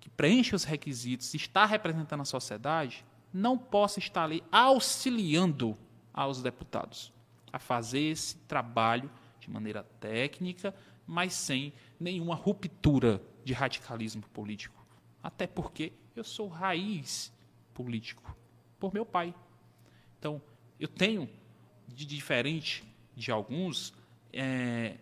[0.00, 5.76] que preenche os requisitos, está representando a sociedade, não possa estar ali auxiliando
[6.12, 7.12] aos deputados
[7.52, 10.74] a fazer esse trabalho de maneira técnica,
[11.06, 14.84] mas sem nenhuma ruptura de radicalismo político.
[15.22, 17.32] Até porque eu sou raiz
[17.72, 18.36] político
[18.78, 19.34] por meu pai.
[20.18, 20.40] Então,
[20.78, 21.28] eu tenho,
[21.88, 23.94] de diferente de alguns,
[24.32, 24.96] é,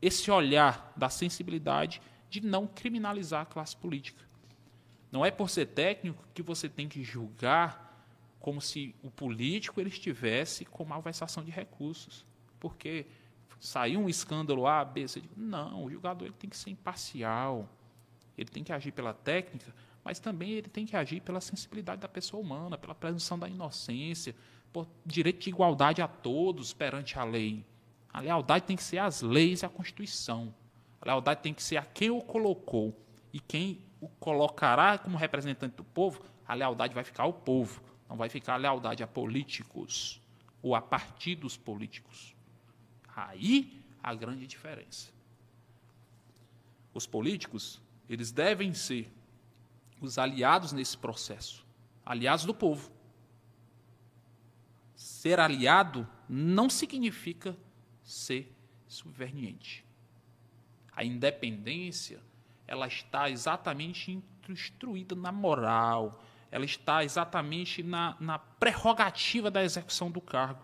[0.00, 4.24] esse olhar da sensibilidade de não criminalizar a classe política.
[5.10, 7.86] Não é por ser técnico que você tem que julgar
[8.38, 12.24] como se o político ele estivesse com malversação de recursos.
[12.60, 13.06] Porque
[13.60, 15.22] saiu um escândalo A, B, C.
[15.36, 17.68] Não, o julgador ele tem que ser imparcial.
[18.36, 22.08] Ele tem que agir pela técnica, mas também ele tem que agir pela sensibilidade da
[22.08, 24.34] pessoa humana, pela presunção da inocência,
[24.72, 27.64] por direito de igualdade a todos perante a lei.
[28.12, 30.54] A lealdade tem que ser às leis e à Constituição.
[31.00, 32.94] A lealdade tem que ser a quem o colocou.
[33.32, 37.82] E quem o colocará como representante do povo, a lealdade vai ficar ao povo.
[38.08, 40.20] Não vai ficar a lealdade a políticos
[40.62, 42.35] ou a partidos políticos.
[43.16, 45.10] Aí a grande diferença.
[46.92, 49.10] Os políticos, eles devem ser
[50.00, 51.64] os aliados nesse processo,
[52.04, 52.92] aliados do povo.
[54.94, 57.56] Ser aliado não significa
[58.04, 58.54] ser
[58.86, 59.84] subverniente.
[60.92, 62.20] A independência,
[62.66, 70.20] ela está exatamente instruída na moral, ela está exatamente na, na prerrogativa da execução do
[70.20, 70.62] cargo.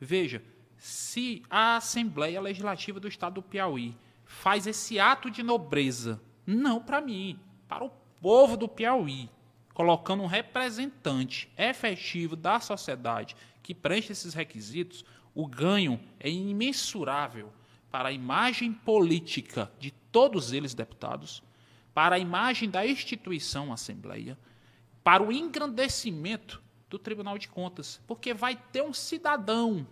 [0.00, 0.42] Veja,
[0.78, 7.00] se a Assembleia Legislativa do Estado do Piauí faz esse ato de nobreza, não para
[7.00, 9.28] mim, para o povo do Piauí,
[9.74, 17.52] colocando um representante efetivo da sociedade que preenche esses requisitos, o ganho é imensurável
[17.90, 21.42] para a imagem política de todos eles deputados,
[21.92, 24.38] para a imagem da instituição Assembleia,
[25.02, 29.86] para o engrandecimento do Tribunal de Contas, porque vai ter um cidadão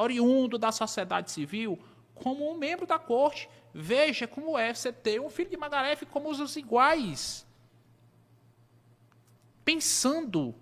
[0.00, 1.78] oriundo da sociedade civil
[2.14, 3.48] como um membro da corte.
[3.72, 7.46] Veja como é você ter um filho de Magarefe como os iguais.
[9.64, 10.54] Pensando,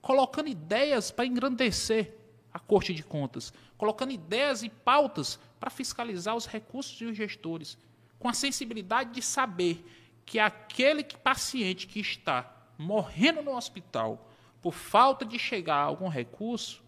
[0.00, 2.16] colocando ideias para engrandecer
[2.52, 7.78] a Corte de Contas, colocando ideias e pautas para fiscalizar os recursos e os gestores,
[8.18, 9.84] com a sensibilidade de saber
[10.26, 14.28] que aquele paciente que está morrendo no hospital
[14.60, 16.81] por falta de chegar a algum recurso,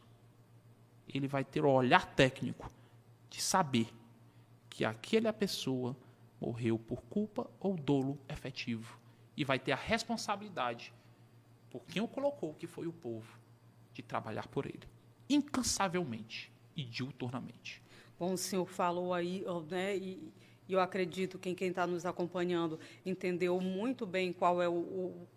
[1.14, 2.70] ele vai ter o olhar técnico
[3.31, 3.88] de saber
[4.68, 5.96] que aquela pessoa
[6.40, 8.98] morreu por culpa ou dolo efetivo
[9.37, 10.92] e vai ter a responsabilidade
[11.70, 13.38] por quem o colocou, que foi o povo,
[13.92, 14.83] de trabalhar por ele,
[15.29, 17.83] incansavelmente e diuturnamente.
[18.18, 20.33] Bom, o senhor falou aí, né, e
[20.68, 25.29] eu acredito que quem está nos acompanhando entendeu muito bem qual é o, o,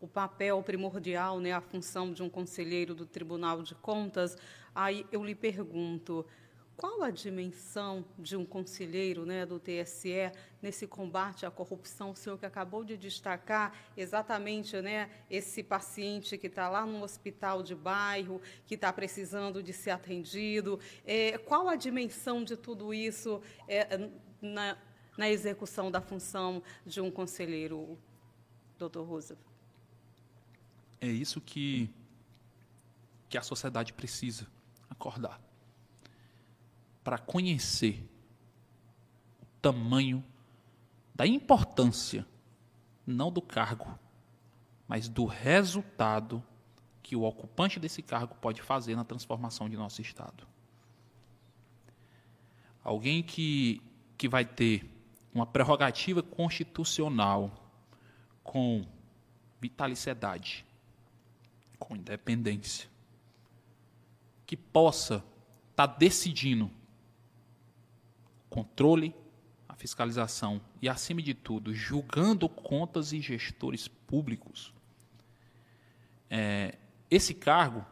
[0.00, 4.36] o papel primordial, né, a função de um conselheiro do Tribunal de Contas,
[4.76, 6.26] aí eu lhe pergunto,
[6.76, 12.10] qual a dimensão de um conselheiro né, do TSE nesse combate à corrupção?
[12.10, 17.62] O senhor que acabou de destacar exatamente né, esse paciente que está lá no hospital
[17.62, 20.78] de bairro, que está precisando de ser atendido.
[21.06, 24.10] É, qual a dimensão de tudo isso é,
[24.42, 24.76] na,
[25.16, 27.98] na execução da função de um conselheiro,
[28.78, 29.40] doutor Roosevelt?
[31.00, 31.88] É isso que,
[33.30, 34.46] que a sociedade precisa
[34.98, 35.40] acordar
[37.04, 38.04] para conhecer
[39.40, 40.24] o tamanho
[41.14, 42.26] da importância,
[43.06, 43.96] não do cargo,
[44.88, 46.42] mas do resultado
[47.02, 50.46] que o ocupante desse cargo pode fazer na transformação de nosso Estado.
[52.82, 53.80] Alguém que,
[54.18, 54.84] que vai ter
[55.32, 57.70] uma prerrogativa constitucional
[58.42, 58.84] com
[59.60, 60.66] vitaliciedade,
[61.78, 62.88] com independência,
[64.46, 65.16] que possa
[65.70, 66.70] estar tá decidindo
[68.48, 69.14] controle,
[69.68, 74.72] a fiscalização e, acima de tudo, julgando contas e gestores públicos,
[76.30, 76.78] é,
[77.10, 77.84] esse cargo,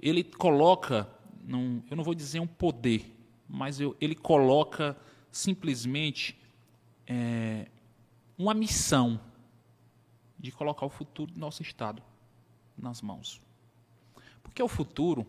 [0.00, 1.08] ele coloca,
[1.42, 3.16] num, eu não vou dizer um poder,
[3.48, 4.96] mas eu, ele coloca
[5.30, 6.38] simplesmente
[7.06, 7.68] é,
[8.36, 9.20] uma missão
[10.38, 12.02] de colocar o futuro do nosso Estado
[12.76, 13.40] nas mãos.
[14.42, 15.26] Porque o futuro,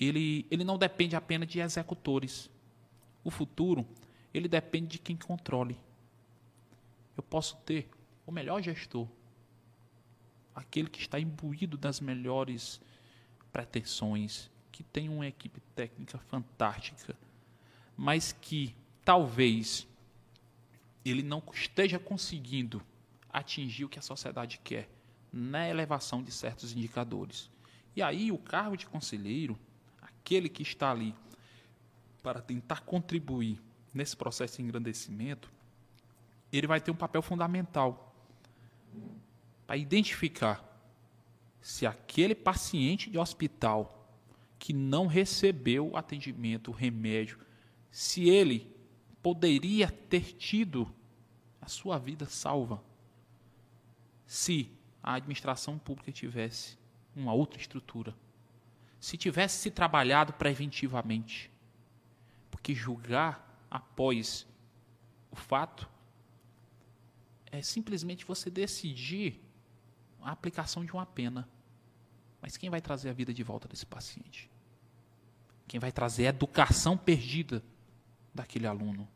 [0.00, 2.50] ele, ele não depende apenas de executores.
[3.22, 3.86] O futuro,
[4.32, 5.78] ele depende de quem controle.
[7.16, 7.88] Eu posso ter
[8.26, 9.06] o melhor gestor,
[10.54, 12.80] aquele que está imbuído das melhores
[13.52, 17.14] pretensões, que tem uma equipe técnica fantástica,
[17.96, 18.74] mas que
[19.04, 19.86] talvez
[21.04, 22.82] ele não esteja conseguindo
[23.28, 24.88] atingir o que a sociedade quer
[25.32, 27.50] na elevação de certos indicadores.
[27.94, 29.58] E aí o cargo de conselheiro,
[30.20, 31.14] aquele que está ali
[32.22, 33.60] para tentar contribuir
[33.92, 35.50] nesse processo de engrandecimento,
[36.52, 38.14] ele vai ter um papel fundamental
[39.66, 40.64] para identificar
[41.60, 43.96] se aquele paciente de hospital
[44.58, 47.38] que não recebeu atendimento, remédio,
[47.90, 48.74] se ele
[49.22, 50.92] poderia ter tido
[51.60, 52.82] a sua vida salva
[54.26, 54.70] se
[55.02, 56.78] a administração pública tivesse
[57.16, 58.14] uma outra estrutura,
[59.00, 61.50] se tivesse se trabalhado preventivamente.
[62.50, 64.46] Porque julgar após
[65.30, 65.88] o fato
[67.46, 69.40] é simplesmente você decidir
[70.20, 71.48] a aplicação de uma pena.
[72.42, 74.50] Mas quem vai trazer a vida de volta desse paciente?
[75.66, 77.62] Quem vai trazer a educação perdida
[78.34, 79.08] daquele aluno?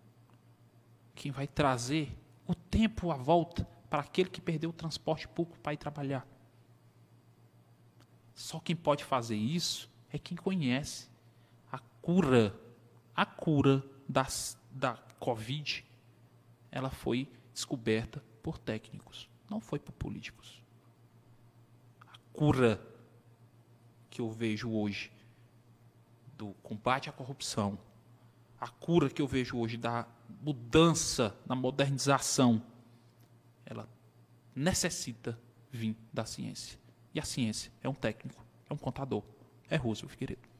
[1.15, 2.17] Quem vai trazer
[2.47, 6.27] o tempo à volta para aquele que perdeu o transporte público para ir trabalhar?
[8.35, 11.09] Só quem pode fazer isso é quem conhece
[11.71, 12.55] a cura,
[13.15, 15.85] a cura das, da Covid.
[16.71, 20.63] Ela foi descoberta por técnicos, não foi por políticos.
[22.01, 22.81] A cura
[24.11, 25.13] que eu vejo hoje
[26.37, 27.79] do combate à corrupção,
[28.61, 30.07] a cura que eu vejo hoje da
[30.41, 32.63] mudança, da modernização,
[33.65, 33.89] ela
[34.55, 35.39] necessita
[35.71, 36.84] vir da ciência.
[37.15, 39.23] E a ciência é um técnico, é um contador,
[39.71, 40.55] é Roosevelt Figueiredo.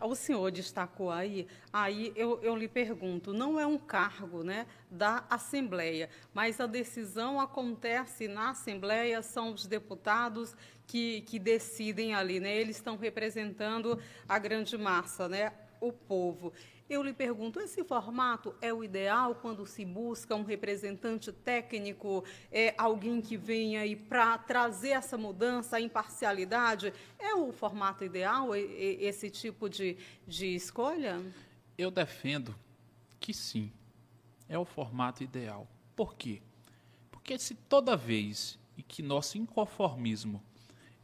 [0.00, 5.24] O senhor destacou aí, aí eu, eu, lhe pergunto, não é um cargo né, da
[5.28, 10.56] Assembleia, mas a decisão acontece na Assembleia, são os deputados
[10.86, 12.56] que, que decidem ali, né?
[12.56, 16.50] eles estão representando a grande massa, né, o povo.
[16.88, 22.74] Eu lhe pergunto, esse formato é o ideal quando se busca um representante técnico, é
[22.78, 26.94] alguém que venha aí para trazer essa mudança, a imparcialidade?
[27.18, 31.20] É o formato ideal, esse tipo de, de escolha?
[31.76, 32.54] Eu defendo
[33.20, 33.70] que sim,
[34.48, 35.68] é o formato ideal.
[35.94, 36.40] Por quê?
[37.10, 40.42] Porque se toda vez que nosso inconformismo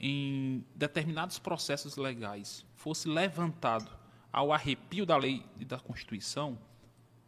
[0.00, 4.03] em determinados processos legais fosse levantado
[4.34, 6.58] ao arrepio da lei e da Constituição,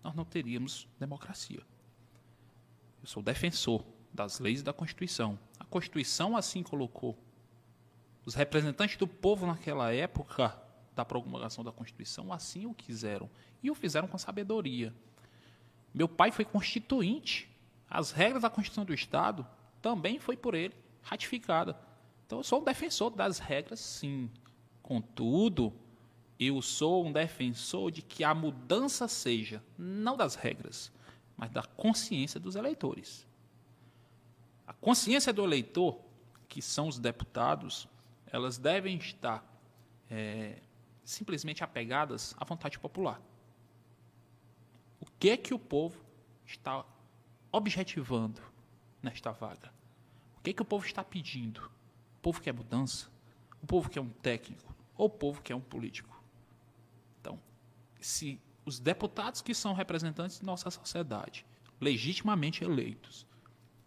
[0.02, 1.62] nós não teríamos democracia.
[3.00, 5.38] Eu sou defensor das leis e da Constituição.
[5.57, 7.16] A Constituição assim colocou.
[8.24, 10.61] Os representantes do povo naquela época
[10.96, 13.30] da promulgação da Constituição assim o quiseram
[13.62, 14.92] e o fizeram com sabedoria.
[15.94, 17.48] Meu pai foi constituinte.
[17.88, 19.46] As regras da Constituição do Estado
[19.80, 21.78] também foi por ele ratificada.
[22.26, 24.28] Então eu sou um defensor das regras, sim.
[24.82, 25.72] Contudo,
[26.39, 30.93] eu sou um defensor de que a mudança seja não das regras,
[31.37, 33.26] mas da consciência dos eleitores.
[34.66, 35.99] A consciência do eleitor,
[36.49, 37.89] que são os deputados,
[38.26, 39.45] elas devem estar
[40.11, 40.61] é,
[41.05, 43.20] simplesmente apegadas à vontade popular.
[45.01, 46.05] O que é que o povo
[46.45, 46.84] está
[47.51, 48.43] objetivando
[49.03, 49.72] nesta vaga?
[50.37, 51.61] O que é que o povo está pedindo?
[52.18, 53.09] O povo quer mudança?
[53.62, 54.74] O povo quer um técnico?
[54.97, 56.16] Ou o povo quer um político?
[58.01, 61.47] Se os deputados que são representantes de nossa sociedade,
[61.80, 63.26] legitimamente eleitos,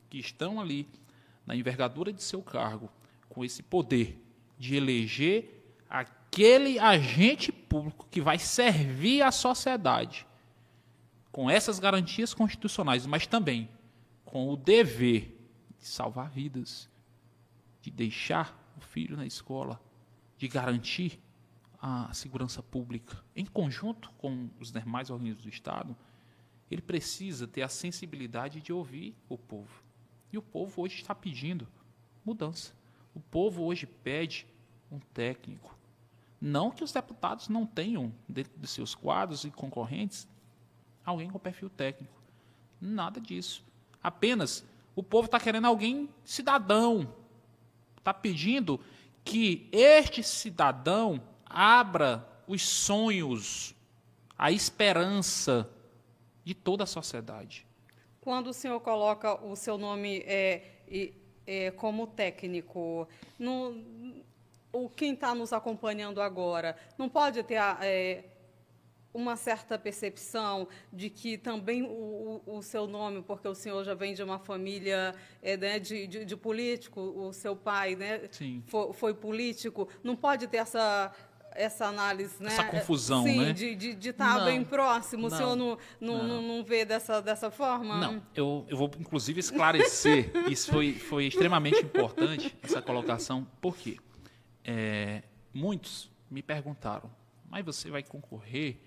[0.09, 0.87] que estão ali
[1.45, 2.89] na envergadura de seu cargo,
[3.27, 4.19] com esse poder
[4.57, 10.25] de eleger aquele agente público que vai servir à sociedade,
[11.31, 13.69] com essas garantias constitucionais, mas também
[14.25, 15.35] com o dever
[15.79, 16.89] de salvar vidas,
[17.81, 19.81] de deixar o filho na escola,
[20.37, 21.19] de garantir
[21.81, 25.95] a segurança pública, em conjunto com os demais organismos do Estado,
[26.69, 29.83] ele precisa ter a sensibilidade de ouvir o povo.
[30.31, 31.67] E o povo hoje está pedindo
[32.23, 32.73] mudança.
[33.13, 34.45] O povo hoje pede
[34.91, 35.77] um técnico.
[36.39, 40.27] Não que os deputados não tenham, dentro de seus quadros e concorrentes,
[41.03, 42.21] alguém com perfil técnico.
[42.79, 43.63] Nada disso.
[44.01, 44.63] Apenas
[44.95, 47.13] o povo está querendo alguém cidadão,
[47.99, 48.79] Está pedindo
[49.23, 53.75] que este cidadão abra os sonhos,
[54.37, 55.69] a esperança
[56.43, 57.65] de toda a sociedade.
[58.21, 60.63] Quando o senhor coloca o seu nome é,
[61.47, 63.75] é, como técnico, no,
[64.71, 68.23] o quem está nos acompanhando agora não pode ter é,
[69.13, 74.13] uma certa percepção de que também o, o, seu nome, porque o senhor já vem
[74.13, 78.29] de uma família é, né, de, de, de, político, o seu pai né,
[78.67, 81.11] foi, foi, político, não pode ter essa
[81.55, 82.47] essa análise, né?
[82.47, 83.53] Essa confusão, Sim, né?
[83.53, 85.23] de, de, de estar tá bem próximo.
[85.23, 86.41] Não, o senhor não, não, não.
[86.41, 87.97] não vê dessa, dessa forma?
[87.97, 90.31] Não, eu, eu vou inclusive esclarecer.
[90.49, 93.47] Isso foi, foi extremamente importante, essa colocação.
[93.61, 93.97] Por quê?
[94.63, 95.23] É,
[95.53, 97.09] muitos me perguntaram,
[97.49, 98.77] mas você vai concorrer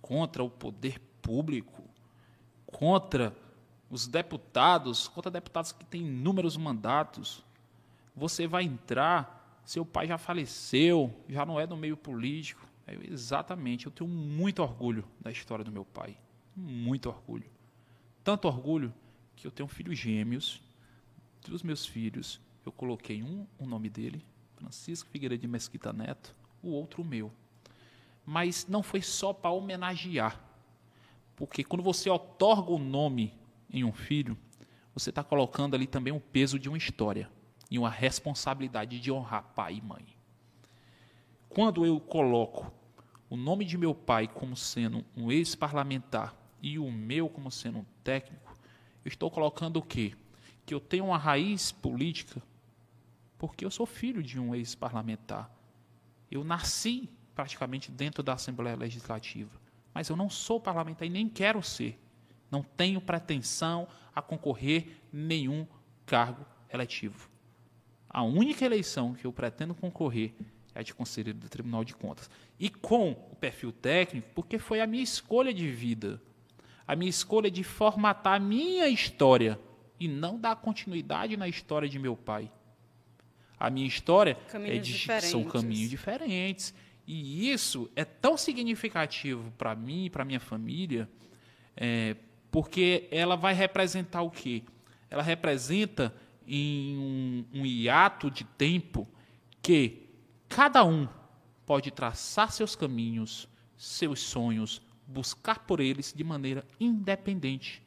[0.00, 1.82] contra o poder público,
[2.66, 3.34] contra
[3.90, 7.44] os deputados, contra deputados que têm inúmeros mandatos.
[8.14, 9.37] Você vai entrar,
[9.68, 12.66] seu pai já faleceu, já não é do meio político.
[12.86, 16.16] Eu, exatamente, eu tenho muito orgulho da história do meu pai.
[16.56, 17.50] Muito orgulho.
[18.24, 18.94] Tanto orgulho
[19.36, 20.62] que eu tenho filhos gêmeos.
[21.46, 24.24] Dos meus filhos, eu coloquei um o nome dele,
[24.56, 27.30] Francisco Figueiredo de Mesquita Neto, o outro o meu
[28.24, 30.38] mas não foi só para homenagear.
[31.34, 33.32] Porque quando você otorga o nome
[33.70, 34.36] em um filho,
[34.92, 37.30] você está colocando ali também o peso de uma história
[37.70, 40.06] e uma responsabilidade de honrar pai e mãe.
[41.48, 42.72] Quando eu coloco
[43.28, 47.84] o nome de meu pai como sendo um ex-parlamentar e o meu como sendo um
[48.02, 48.56] técnico,
[49.04, 50.14] eu estou colocando o quê?
[50.64, 52.42] Que eu tenho uma raiz política
[53.38, 55.50] porque eu sou filho de um ex-parlamentar.
[56.30, 59.60] Eu nasci praticamente dentro da Assembleia Legislativa.
[59.94, 61.98] Mas eu não sou parlamentar e nem quero ser.
[62.50, 65.66] Não tenho pretensão a concorrer nenhum
[66.04, 67.30] cargo eletivo.
[68.18, 70.34] A única eleição que eu pretendo concorrer
[70.74, 72.28] é a de conselheiro do Tribunal de Contas.
[72.58, 76.20] E com o perfil técnico, porque foi a minha escolha de vida,
[76.84, 79.56] a minha escolha de formatar a minha história
[80.00, 82.50] e não dar continuidade na história de meu pai.
[83.56, 86.74] A minha história é de, são caminhos diferentes.
[87.06, 91.08] E isso é tão significativo para mim e para minha família,
[91.76, 92.16] é,
[92.50, 94.64] porque ela vai representar o quê?
[95.08, 96.12] Ela representa
[96.48, 99.06] em um, um hiato de tempo
[99.60, 100.08] que
[100.48, 101.06] cada um
[101.66, 103.46] pode traçar seus caminhos,
[103.76, 107.82] seus sonhos, buscar por eles de maneira independente.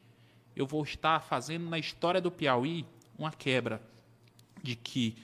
[0.54, 2.86] Eu vou estar fazendo na história do Piauí
[3.18, 3.82] uma quebra
[4.62, 5.16] de que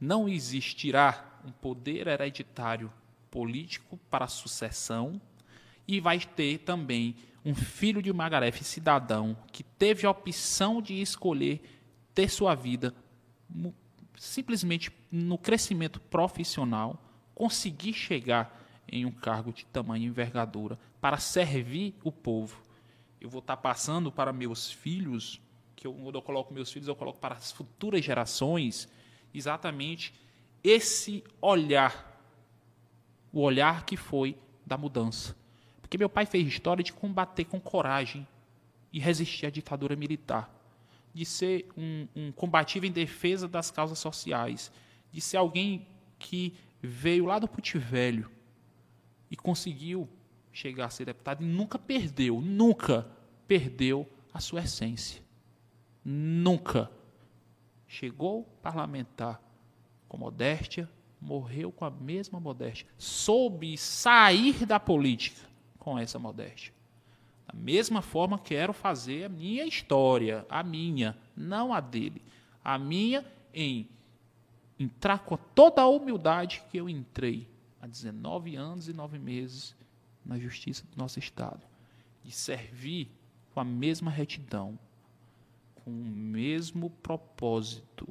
[0.00, 2.92] não existirá um poder hereditário
[3.30, 5.20] político para a sucessão
[5.86, 11.77] e vai ter também um filho de Magarefe cidadão que teve a opção de escolher
[12.18, 12.92] ter sua vida
[14.16, 17.00] simplesmente no crescimento profissional,
[17.32, 22.60] conseguir chegar em um cargo de tamanho envergadura para servir o povo.
[23.20, 25.40] Eu vou estar passando para meus filhos,
[25.76, 28.88] que eu, quando eu coloco meus filhos, eu coloco para as futuras gerações,
[29.32, 30.12] exatamente
[30.64, 32.20] esse olhar
[33.32, 35.36] o olhar que foi da mudança.
[35.80, 38.26] Porque meu pai fez história de combater com coragem
[38.92, 40.57] e resistir à ditadura militar,
[41.18, 44.70] de ser um, um combativo em defesa das causas sociais,
[45.10, 45.84] de ser alguém
[46.16, 48.30] que veio lá do Puti Velho
[49.28, 50.08] e conseguiu
[50.52, 53.04] chegar a ser deputado e nunca perdeu, nunca
[53.48, 55.20] perdeu a sua essência.
[56.04, 56.88] Nunca.
[57.88, 59.42] Chegou parlamentar
[60.08, 60.88] com modéstia,
[61.20, 62.86] morreu com a mesma modéstia.
[62.96, 65.48] Soube sair da política
[65.80, 66.72] com essa modéstia.
[67.48, 72.22] Da mesma forma, quero fazer a minha história, a minha, não a dele.
[72.62, 73.24] A minha
[73.54, 73.88] em
[74.78, 77.48] entrar com toda a humildade que eu entrei
[77.80, 79.74] há 19 anos e 9 meses
[80.24, 81.66] na justiça do nosso Estado.
[82.22, 83.10] De servir
[83.54, 84.78] com a mesma retidão,
[85.76, 88.06] com o mesmo propósito.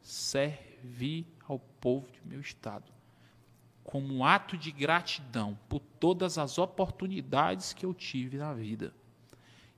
[0.00, 2.90] Servir ao povo de meu estado,
[3.88, 8.92] como um ato de gratidão por todas as oportunidades que eu tive na vida.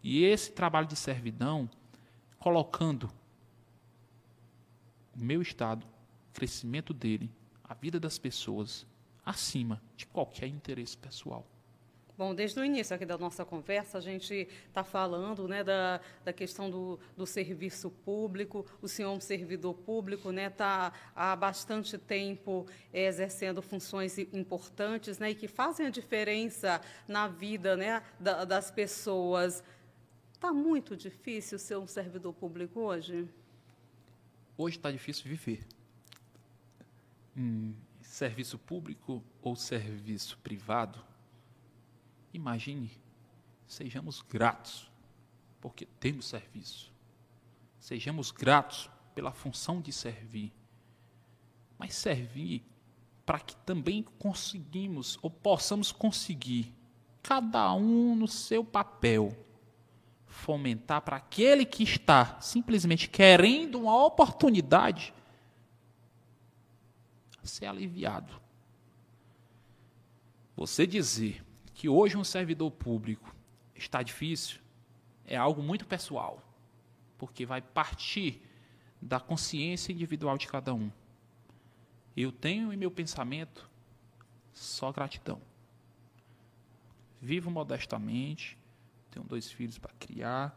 [0.02, 1.70] E esse trabalho de servidão,
[2.36, 3.08] colocando
[5.14, 7.30] o meu estado, o crescimento dele,
[7.62, 8.84] a vida das pessoas,
[9.24, 11.46] acima de qualquer interesse pessoal.
[12.20, 16.34] Bom, desde o início aqui da nossa conversa, a gente está falando né, da, da
[16.34, 18.66] questão do, do serviço público.
[18.82, 24.18] O senhor é um servidor público, está né, tá há bastante tempo é, exercendo funções
[24.18, 29.64] importantes né, e que fazem a diferença na vida né, da, das pessoas.
[30.34, 33.26] Está muito difícil ser um servidor público hoje?
[34.58, 35.66] hoje está difícil viver.
[37.34, 41.02] Em serviço público ou serviço privado,
[42.32, 42.90] imagine,
[43.66, 44.90] sejamos gratos,
[45.60, 46.92] porque temos serviço.
[47.78, 50.52] Sejamos gratos pela função de servir.
[51.78, 52.62] Mas servir
[53.24, 56.74] para que também conseguimos ou possamos conseguir,
[57.22, 59.36] cada um no seu papel,
[60.26, 65.12] fomentar para aquele que está simplesmente querendo uma oportunidade
[67.50, 68.40] ser aliviado.
[70.56, 71.44] Você dizer
[71.80, 73.34] que hoje um servidor público
[73.74, 74.60] está difícil
[75.24, 76.46] é algo muito pessoal,
[77.16, 78.42] porque vai partir
[79.00, 80.92] da consciência individual de cada um.
[82.14, 83.66] Eu tenho em meu pensamento
[84.52, 85.40] só gratidão.
[87.18, 88.58] Vivo modestamente,
[89.10, 90.54] tenho dois filhos para criar,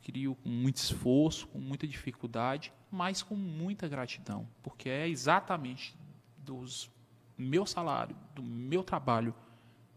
[0.00, 5.96] crio com muito esforço, com muita dificuldade, mas com muita gratidão, porque é exatamente
[6.38, 6.88] dos
[7.36, 9.34] meu salário, do meu trabalho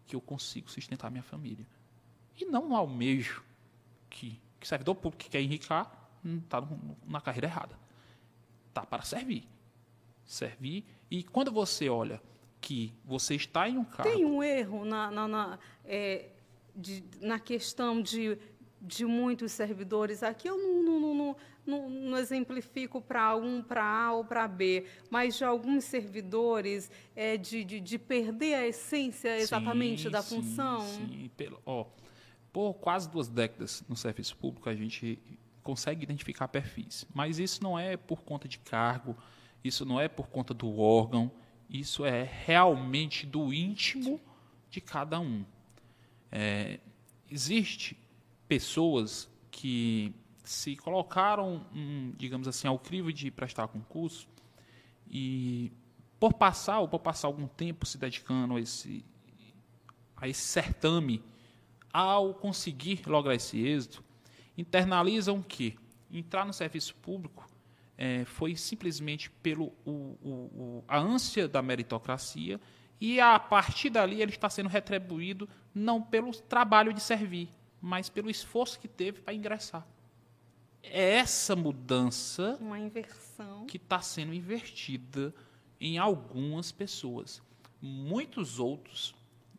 [0.05, 1.65] que eu consigo sustentar minha família.
[2.39, 3.43] E não almejo
[4.09, 6.09] que, que servidor público que quer enricar
[6.43, 6.61] está
[7.05, 7.77] na carreira errada.
[8.69, 9.47] Está para servir
[10.25, 10.85] servir.
[11.09, 12.21] E quando você olha
[12.59, 14.11] que você está em um cargo.
[14.11, 16.29] Tem um erro na, na, na, é,
[16.75, 18.37] de, na questão de,
[18.83, 20.21] de muitos servidores.
[20.21, 24.85] Aqui eu não, não, não, não, não exemplifico para um, para A ou para B,
[25.09, 30.35] mas de alguns servidores é, de, de, de perder a essência exatamente sim, da sim,
[30.35, 30.81] função.
[30.81, 31.85] Sim, pelo, ó,
[32.51, 35.17] por quase duas décadas no serviço público a gente
[35.63, 39.15] consegue identificar perfis, mas isso não é por conta de cargo
[39.63, 41.31] isso não é por conta do órgão,
[41.69, 44.19] isso é realmente do íntimo
[44.69, 45.45] de cada um.
[46.31, 46.79] É,
[47.31, 47.97] existe
[48.53, 54.27] pessoas que se colocaram, um, digamos assim, ao crivo de prestar concurso
[55.09, 55.71] e
[56.19, 59.03] por passar ou por passar algum tempo se dedicando a esse,
[60.15, 61.23] a esse certame,
[61.91, 64.03] ao conseguir lograr esse êxito,
[64.55, 65.75] internalizam que
[66.11, 67.49] entrar no serviço público
[67.97, 72.61] é, foi simplesmente pelo o, o, a ânsia da meritocracia
[73.01, 77.49] e a partir dali ele está sendo retribuído não pelo trabalho de servir,
[77.83, 79.85] mas pelo esforço que teve para ingressar.
[80.81, 85.35] É essa mudança uma inversão que está sendo invertida
[85.81, 87.41] em algumas pessoas.
[87.81, 89.13] Muitos outros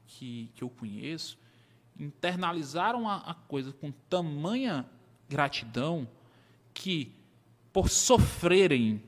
[0.06, 1.38] que, que eu conheço
[1.98, 4.88] internalizaram a, a coisa com tamanha
[5.28, 6.08] gratidão
[6.72, 7.12] que
[7.74, 9.02] por sofrerem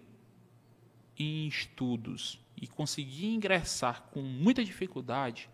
[1.19, 5.49] em estudos e conseguir ingressar com muita dificuldade,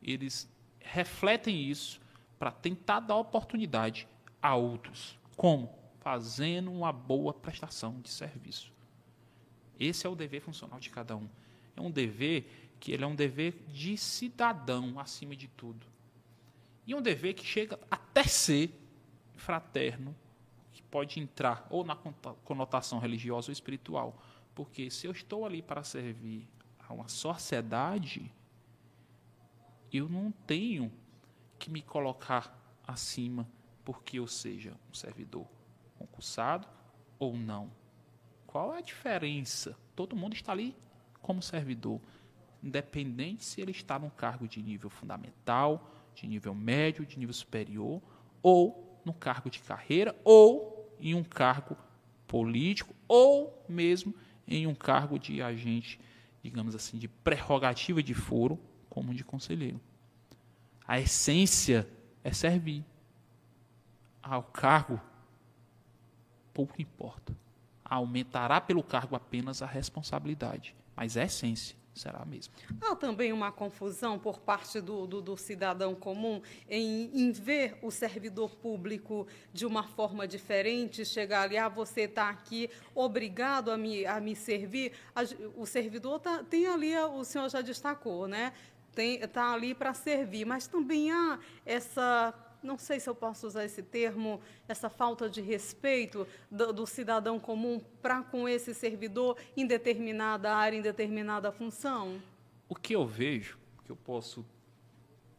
[0.00, 0.48] eles
[0.78, 2.00] refletem isso
[2.42, 4.08] para tentar dar oportunidade
[4.42, 5.16] a outros.
[5.36, 5.72] Como?
[6.00, 8.72] Fazendo uma boa prestação de serviço.
[9.78, 11.28] Esse é o dever funcional de cada um.
[11.76, 15.86] É um dever que ele é um dever de cidadão acima de tudo.
[16.84, 18.76] E um dever que chega até ser
[19.36, 20.12] fraterno,
[20.90, 24.20] pode entrar ou na conotação religiosa ou espiritual.
[24.52, 26.48] Porque se eu estou ali para servir
[26.88, 28.34] a uma sociedade,
[29.92, 30.90] eu não tenho
[31.62, 33.48] que me colocar acima
[33.84, 35.46] porque eu seja um servidor
[35.96, 36.66] concursado
[37.20, 37.70] ou não.
[38.48, 39.78] Qual é a diferença?
[39.94, 40.74] Todo mundo está ali
[41.20, 42.00] como servidor,
[42.60, 48.02] independente se ele está num cargo de nível fundamental, de nível médio, de nível superior,
[48.42, 51.76] ou no cargo de carreira, ou em um cargo
[52.26, 54.12] político ou mesmo
[54.48, 56.00] em um cargo de agente,
[56.42, 58.58] digamos assim, de prerrogativa de foro,
[58.90, 59.80] como de conselheiro.
[60.86, 61.88] A essência
[62.22, 62.84] é servir.
[64.22, 65.00] Ao cargo,
[66.52, 67.36] pouco importa.
[67.84, 72.54] Aumentará pelo cargo apenas a responsabilidade, mas a essência será a mesma.
[72.80, 77.90] Há também uma confusão por parte do, do, do cidadão comum em, em, ver o
[77.90, 84.06] servidor público de uma forma diferente, chegar ali, ah, você está aqui obrigado a me,
[84.06, 84.92] a me servir.
[85.56, 88.52] o servidor tá, tem ali, o senhor já destacou, né?
[88.96, 93.82] Está ali para servir, mas também há essa não sei se eu posso usar esse
[93.82, 100.54] termo, essa falta de respeito do, do cidadão comum para com esse servidor em determinada
[100.54, 102.22] área, em determinada função?
[102.68, 104.46] O que eu vejo, que eu posso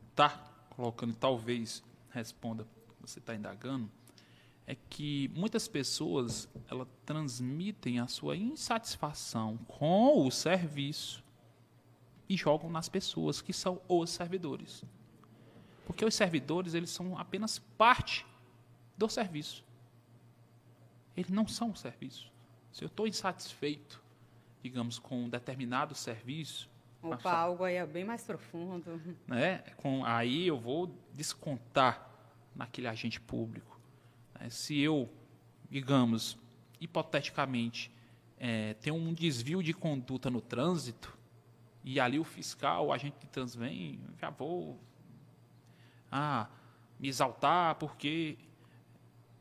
[0.09, 1.81] estar tá colocando, talvez
[2.11, 2.67] responda,
[2.99, 3.89] você está indagando,
[4.67, 11.23] é que muitas pessoas elas transmitem a sua insatisfação com o serviço
[12.27, 14.83] e jogam nas pessoas que são os servidores.
[15.85, 18.25] Porque os servidores, eles são apenas parte
[18.97, 19.63] do serviço.
[21.15, 22.31] Eles não são o serviço.
[22.71, 24.01] Se eu estou insatisfeito,
[24.61, 26.69] digamos, com um determinado serviço.
[27.01, 28.99] Opa, algo aí é bem mais profundo.
[29.27, 29.59] Né?
[29.77, 32.09] Com, aí eu vou descontar
[32.55, 33.77] naquele agente público.
[34.39, 34.49] Né?
[34.49, 35.09] Se eu,
[35.69, 36.37] digamos,
[36.79, 37.91] hipoteticamente,
[38.39, 41.15] é, tenho um desvio de conduta no trânsito,
[41.83, 44.79] e ali o fiscal, o agente de trânsito vem, já vou
[46.11, 46.47] ah,
[46.99, 48.37] me exaltar, porque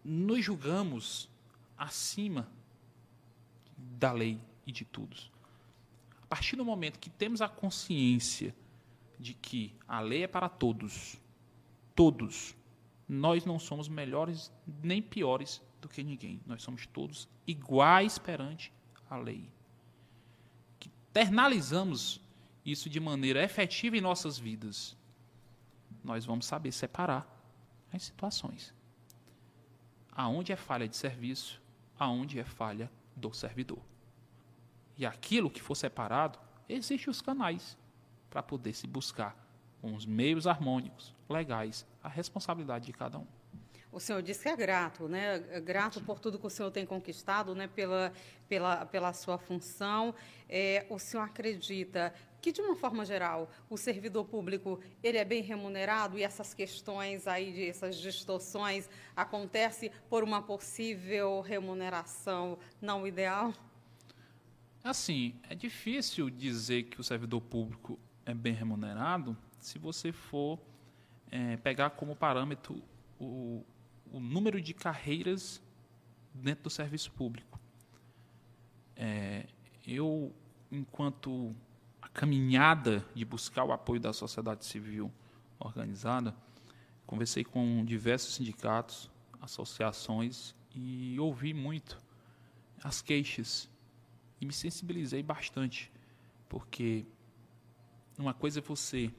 [0.04, 1.30] nos julgamos
[1.76, 2.48] acima
[3.76, 5.30] da lei e de todos.
[6.22, 8.54] A partir do momento que temos a consciência
[9.18, 11.20] de que a lei é para todos,
[11.94, 12.56] todos,
[13.08, 14.50] nós não somos melhores
[14.82, 16.40] nem piores do que ninguém.
[16.46, 18.72] Nós somos todos iguais perante
[19.10, 19.50] a lei.
[20.80, 22.21] Que internalizamos
[22.64, 24.96] isso de maneira efetiva em nossas vidas,
[26.02, 27.26] nós vamos saber separar
[27.92, 28.74] as situações.
[30.10, 31.60] Aonde é falha de serviço,
[31.98, 33.82] aonde é falha do servidor.
[34.96, 36.38] E aquilo que for separado,
[36.68, 37.76] existem os canais
[38.30, 39.36] para poder se buscar
[39.80, 43.26] com os meios harmônicos, legais, a responsabilidade de cada um.
[43.92, 45.44] O senhor disse que é grato, né?
[45.50, 47.68] É grato por tudo que o senhor tem conquistado, né?
[47.68, 48.10] Pela,
[48.48, 50.14] pela, pela sua função.
[50.48, 55.42] É, o senhor acredita que de uma forma geral o servidor público ele é bem
[55.42, 63.54] remunerado e essas questões aí de essas distorções acontece por uma possível remuneração não ideal?
[64.82, 70.58] Assim, é difícil dizer que o servidor público é bem remunerado se você for
[71.30, 72.82] é, pegar como parâmetro
[73.20, 73.64] o,
[74.12, 75.60] o número de carreiras
[76.34, 77.58] dentro do serviço público.
[78.94, 79.46] É,
[79.86, 80.32] eu,
[80.70, 81.54] enquanto
[82.12, 85.10] caminhada de buscar o apoio da sociedade civil
[85.58, 86.34] organizada,
[87.06, 89.10] conversei com diversos sindicatos,
[89.40, 92.00] associações e ouvi muito
[92.84, 93.68] as queixas
[94.40, 95.90] e me sensibilizei bastante,
[96.48, 97.06] porque
[98.18, 99.10] uma coisa é você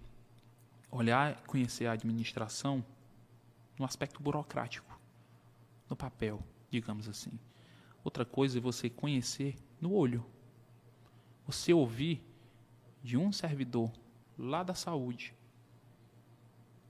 [0.91, 2.85] olhar conhecer a administração
[3.77, 4.99] no aspecto burocrático,
[5.89, 7.39] no papel, digamos assim.
[8.03, 10.25] Outra coisa é você conhecer no olho.
[11.45, 12.23] Você ouvir
[13.03, 13.91] de um servidor
[14.37, 15.33] lá da saúde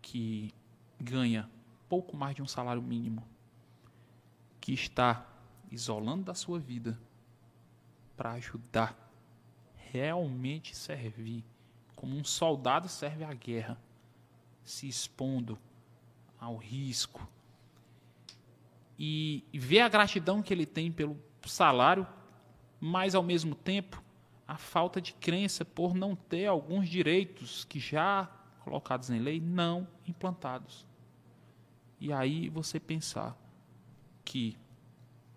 [0.01, 0.53] que
[0.99, 1.49] ganha
[1.89, 3.27] pouco mais de um salário mínimo,
[4.59, 5.27] que está
[5.71, 6.99] isolando da sua vida
[8.15, 8.97] para ajudar,
[9.75, 11.43] realmente servir,
[11.95, 13.79] como um soldado serve à guerra,
[14.63, 15.57] se expondo
[16.43, 17.27] ao risco,
[18.99, 22.05] e ver a gratidão que ele tem pelo salário,
[22.79, 24.03] mas ao mesmo tempo
[24.47, 28.29] a falta de crença por não ter alguns direitos que já
[28.63, 30.85] colocados em lei não implantados.
[31.99, 33.37] E aí você pensar
[34.23, 34.57] que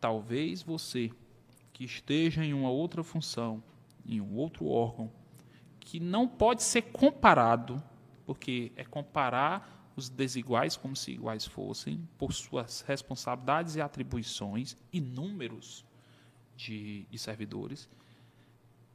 [0.00, 1.10] talvez você
[1.72, 3.62] que esteja em uma outra função,
[4.04, 5.10] em um outro órgão,
[5.78, 7.82] que não pode ser comparado,
[8.24, 15.00] porque é comparar os desiguais como se iguais fossem, por suas responsabilidades e atribuições e
[15.00, 15.84] números
[16.54, 17.88] de, de servidores,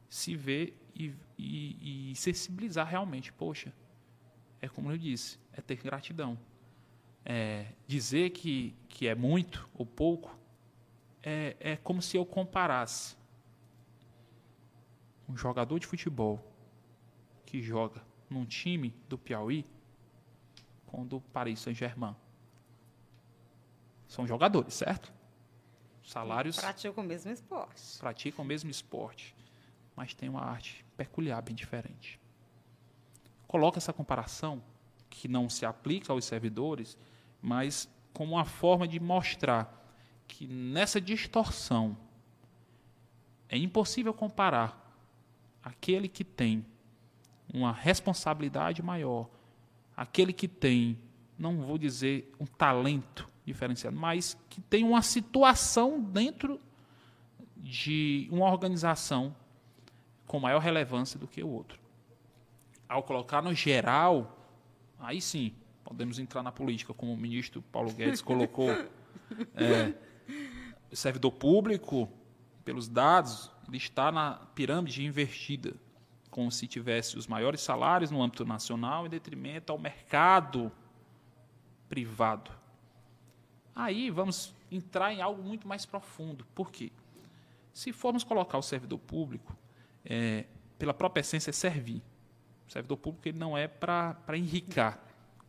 [0.08, 3.32] se ver e, e, e sensibilizar realmente.
[3.32, 3.72] Poxa,
[4.60, 6.38] é como eu disse, é ter gratidão.
[7.24, 10.36] É, dizer que, que é muito ou pouco
[11.22, 13.16] é, é como se eu comparasse
[15.28, 16.44] um jogador de futebol
[17.46, 19.64] que joga num time do Piauí
[20.92, 22.14] com o do Paris Saint-Germain.
[24.06, 25.12] São jogadores, certo?
[26.04, 26.56] Salários.
[26.56, 27.98] Praticam o mesmo esporte.
[27.98, 29.34] Praticam o mesmo esporte
[29.96, 32.20] mas tem uma arte peculiar, bem diferente.
[33.46, 34.62] Coloca essa comparação,
[35.10, 36.96] que não se aplica aos servidores,
[37.40, 39.86] mas como uma forma de mostrar
[40.26, 41.96] que nessa distorção
[43.48, 44.78] é impossível comparar
[45.62, 46.64] aquele que tem
[47.52, 49.28] uma responsabilidade maior,
[49.96, 50.98] aquele que tem,
[51.38, 56.60] não vou dizer um talento diferenciado, mas que tem uma situação dentro
[57.56, 59.34] de uma organização
[60.26, 61.78] com maior relevância do que o outro.
[62.88, 64.46] Ao colocar no geral,
[64.98, 68.70] aí sim, podemos entrar na política, como o ministro Paulo Guedes colocou.
[69.54, 69.94] É,
[70.90, 72.08] o servidor público,
[72.64, 75.74] pelos dados, ele está na pirâmide invertida,
[76.32, 80.72] como se tivesse os maiores salários no âmbito nacional em detrimento ao mercado
[81.90, 82.50] privado.
[83.76, 86.46] Aí vamos entrar em algo muito mais profundo.
[86.54, 86.90] Por quê?
[87.74, 89.54] Se formos colocar o servidor público
[90.06, 90.46] é,
[90.78, 92.02] pela própria essência, é servir.
[92.66, 94.98] O servidor público ele não é para enricar.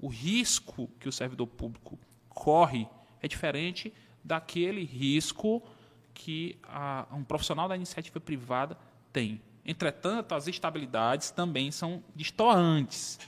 [0.02, 2.90] O risco que o servidor público corre
[3.22, 5.64] é diferente daquele risco
[6.14, 8.78] que a, um profissional da iniciativa privada
[9.14, 9.42] tem.
[9.66, 13.20] Entretanto, as estabilidades também são distoantes.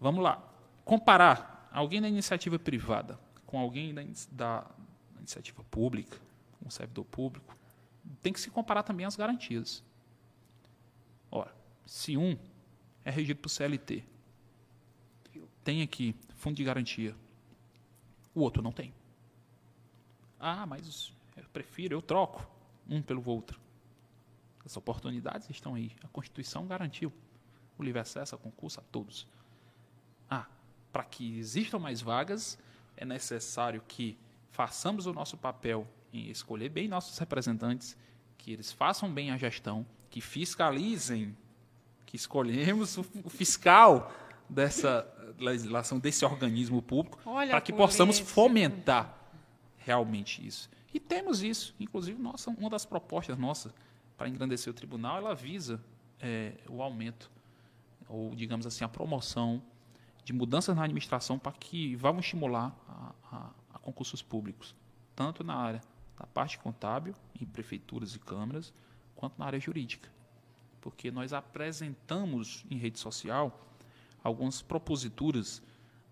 [0.00, 0.42] Vamos lá.
[0.84, 4.66] Comparar alguém da iniciativa privada com alguém da, da
[5.18, 6.16] iniciativa pública,
[6.64, 7.56] um servidor público,
[8.22, 9.82] tem que se comparar também as garantias.
[11.30, 11.54] Ora,
[11.84, 12.38] se um
[13.04, 14.04] é regido por CLT,
[15.64, 17.14] tem aqui fundo de garantia,
[18.34, 18.94] o outro não tem.
[20.38, 22.48] Ah, mas eu prefiro, eu troco
[22.88, 23.60] um pelo outro.
[24.70, 25.90] As oportunidades estão aí.
[26.00, 27.12] A Constituição garantiu
[27.76, 29.26] o livre acesso a concurso a todos.
[30.30, 30.46] Ah,
[30.92, 32.56] para que existam mais vagas,
[32.96, 34.16] é necessário que
[34.52, 37.96] façamos o nosso papel em escolher bem nossos representantes,
[38.38, 41.36] que eles façam bem a gestão, que fiscalizem,
[42.06, 44.12] que escolhemos o, fiscal
[44.48, 45.04] dessa
[45.36, 49.18] legislação, desse organismo público, para que possamos fomentar
[49.78, 50.70] realmente isso.
[50.94, 51.74] E temos isso.
[51.80, 53.72] Inclusive, nossa, uma das propostas nossas
[54.20, 55.82] para engrandecer o tribunal, ela visa
[56.20, 57.30] é, o aumento,
[58.06, 59.62] ou digamos assim, a promoção
[60.22, 64.76] de mudanças na administração para que vamos estimular a, a, a concursos públicos,
[65.16, 65.80] tanto na área
[66.18, 68.74] da parte contábil, em prefeituras e câmaras,
[69.16, 70.10] quanto na área jurídica.
[70.82, 73.58] Porque nós apresentamos em rede social
[74.22, 75.62] algumas proposituras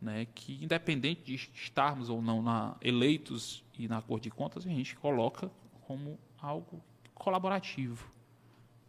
[0.00, 4.70] né, que, independente de estarmos ou não na, eleitos e na Cor de Contas, a
[4.70, 5.50] gente coloca
[5.82, 6.82] como algo
[7.18, 8.10] colaborativo,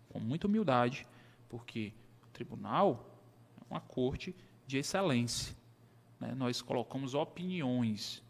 [0.10, 1.06] com muita humildade,
[1.48, 3.06] porque o tribunal
[3.60, 5.56] é uma corte de excelência.
[6.20, 6.34] Né?
[6.36, 8.24] Nós colocamos opiniões.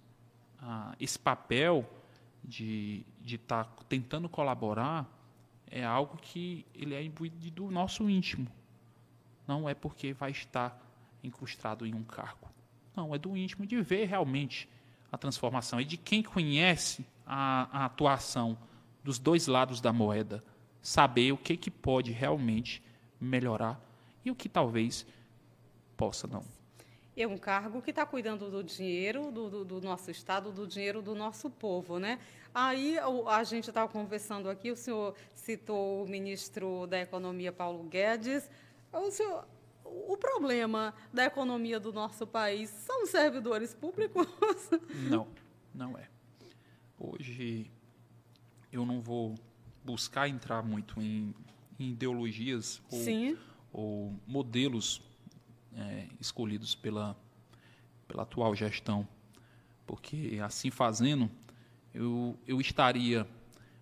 [0.62, 1.90] Ah, esse papel
[2.44, 5.08] de estar tá tentando colaborar
[5.70, 8.48] é algo que ele é imbuído do nosso íntimo.
[9.48, 10.80] Não é porque vai estar
[11.24, 12.48] incrustado em um cargo.
[12.96, 14.68] Não, é do íntimo de ver realmente
[15.12, 15.80] a transformação.
[15.80, 18.58] E de quem conhece a, a atuação
[19.04, 20.44] dos dois lados da moeda,
[20.82, 22.84] saber o que, que pode realmente
[23.20, 23.80] melhorar
[24.24, 25.06] e o que talvez
[25.98, 26.44] possa não.
[27.16, 31.02] É um cargo que está cuidando do dinheiro do, do, do, nosso Estado, do dinheiro
[31.02, 32.00] do nosso povo.
[32.00, 32.18] Né?
[32.56, 32.98] Aí
[33.28, 38.50] a gente estava conversando aqui, o senhor citou o ministro da Economia, Paulo Guedes.
[38.94, 39.46] O, senhor,
[39.84, 44.26] o problema da economia do nosso país são os servidores públicos?
[45.10, 45.28] Não,
[45.76, 46.08] não é.
[46.98, 47.70] Hoje
[48.72, 49.36] eu não vou
[49.84, 51.34] buscar entrar muito em,
[51.80, 53.00] em ideologias ou,
[53.72, 55.02] ou, modelos
[55.74, 57.18] é, escolhidos pela,
[58.08, 59.08] pela atual gestão,
[59.86, 61.30] porque assim fazendo
[61.94, 63.28] eu, eu estaria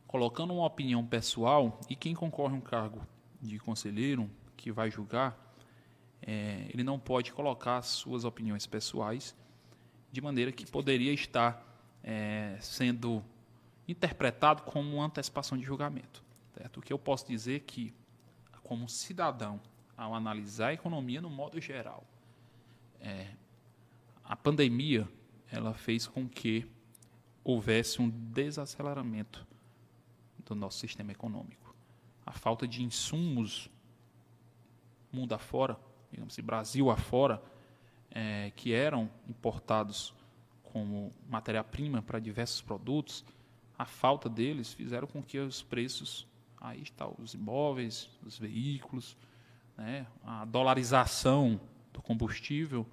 [0.06, 3.06] colocando uma opinião pessoal e quem concorre a um cargo
[3.42, 5.54] de conselheiro que vai julgar,
[6.22, 9.36] é, ele não pode colocar suas opiniões pessoais
[10.12, 11.64] de maneira que poderia estar
[12.04, 13.24] é, sendo
[13.88, 16.24] interpretado como uma antecipação de julgamento.
[16.54, 16.78] Certo?
[16.78, 17.94] O que eu posso dizer que,
[18.64, 19.62] como cidadão,
[19.96, 22.06] ao analisar a economia no modo geral,
[23.00, 23.28] é,
[24.24, 25.08] a pandemia
[25.52, 26.70] ela fez com que
[27.44, 29.48] houvesse um desaceleramento
[30.46, 31.74] do nosso sistema econômico.
[32.26, 33.70] A falta de insumos
[35.12, 35.80] mundo afora,
[36.12, 37.42] digamos assim, Brasil afora,
[38.12, 40.14] é, que eram importados
[40.64, 43.26] como matéria-prima para diversos produtos,
[43.78, 46.28] a falta deles fizeram com que os preços,
[46.59, 49.15] aí está os imóveis, os veículos,
[49.78, 51.59] né, a dolarização
[51.93, 52.88] do combustível,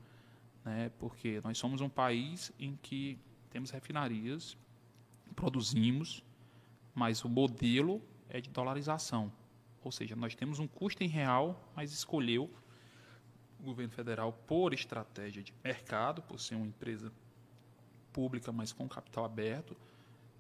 [0.65, 3.19] né, porque nós somos um país em que
[3.49, 4.57] temos refinarias,
[5.35, 6.23] produzimos,
[6.95, 9.33] mas o modelo é de dolarização.
[9.83, 12.51] Ou seja, nós temos um custo em real, mas escolheu
[13.59, 17.11] o governo federal, por estratégia de mercado, por ser uma empresa
[18.13, 19.77] pública, mas com capital aberto,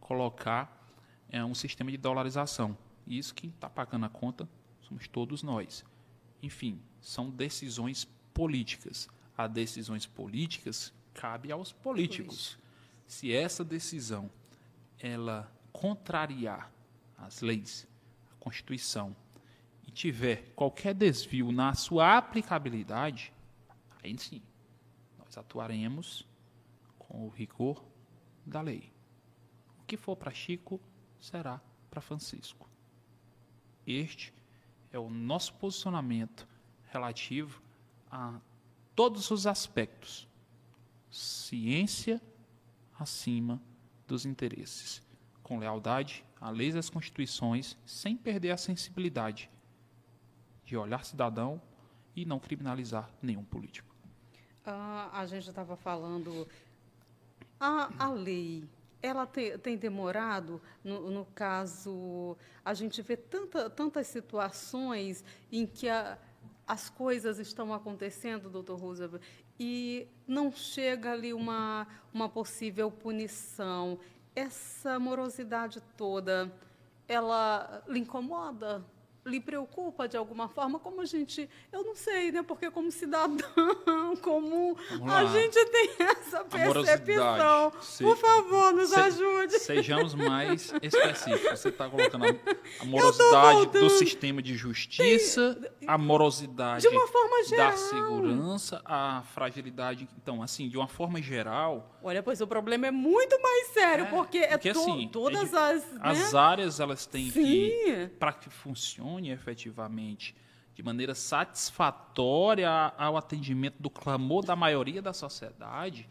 [0.04, 0.86] colocar
[1.30, 2.76] é, um sistema de dolarização.
[3.06, 4.48] Isso que está pagando a conta
[4.82, 5.84] somos todos nós.
[6.42, 9.08] Enfim, são decisões políticas.
[9.36, 12.56] A decisões políticas cabe aos políticos.
[13.06, 14.30] Se essa decisão
[14.98, 16.70] ela contrariar
[17.16, 17.86] as leis,
[18.30, 19.16] a Constituição
[19.86, 23.32] e tiver qualquer desvio na sua aplicabilidade,
[24.02, 24.42] aí sim,
[25.18, 26.26] nós atuaremos
[26.98, 27.84] com o rigor
[28.46, 28.93] da lei.
[29.86, 30.80] Que for para Chico
[31.20, 31.60] será
[31.90, 32.68] para Francisco.
[33.86, 34.32] Este
[34.92, 36.46] é o nosso posicionamento
[36.90, 37.60] relativo
[38.10, 38.40] a
[38.94, 40.28] todos os aspectos.
[41.10, 42.20] Ciência
[42.98, 43.60] acima
[44.06, 45.02] dos interesses,
[45.42, 49.50] com lealdade à lei às constituições, sem perder a sensibilidade
[50.64, 51.60] de olhar cidadão
[52.14, 53.94] e não criminalizar nenhum político.
[54.64, 56.48] Ah, a gente estava falando
[57.60, 58.64] a, a lei
[59.04, 65.90] ela te, tem demorado, no, no, caso, a gente vê tanta, tantas situações em que
[65.90, 66.16] a,
[66.66, 69.22] as coisas estão acontecendo, doutor Roosevelt,
[69.60, 73.98] e não chega ali uma, uma possível punição.
[74.34, 76.50] Essa morosidade toda,
[77.06, 78.82] ela lhe incomoda?
[79.26, 80.78] Lhe preocupa de alguma forma?
[80.78, 82.42] Como a gente, eu não sei, né?
[82.42, 83.36] Porque como cidadão
[84.20, 84.76] comum,
[85.10, 87.72] a gente tem essa percepção.
[87.80, 89.58] Se, Por favor, nos se, ajude.
[89.58, 91.60] Sejamos mais específicos.
[91.60, 92.24] Você está colocando
[92.80, 97.70] a morosidade do sistema de justiça, tem, a morosidade de uma forma geral.
[97.70, 100.08] da segurança, a fragilidade.
[100.20, 101.98] Então, assim, de uma forma geral.
[102.02, 105.08] Olha, pois o problema é muito mais sério, é, porque, é porque é to, assim,
[105.08, 105.84] todas as.
[106.00, 106.38] As né?
[106.38, 107.42] áreas elas têm Sim.
[107.42, 108.10] que.
[108.18, 110.34] Para que funcione efetivamente
[110.74, 116.08] de maneira satisfatória ao atendimento do clamor da maioria da sociedade,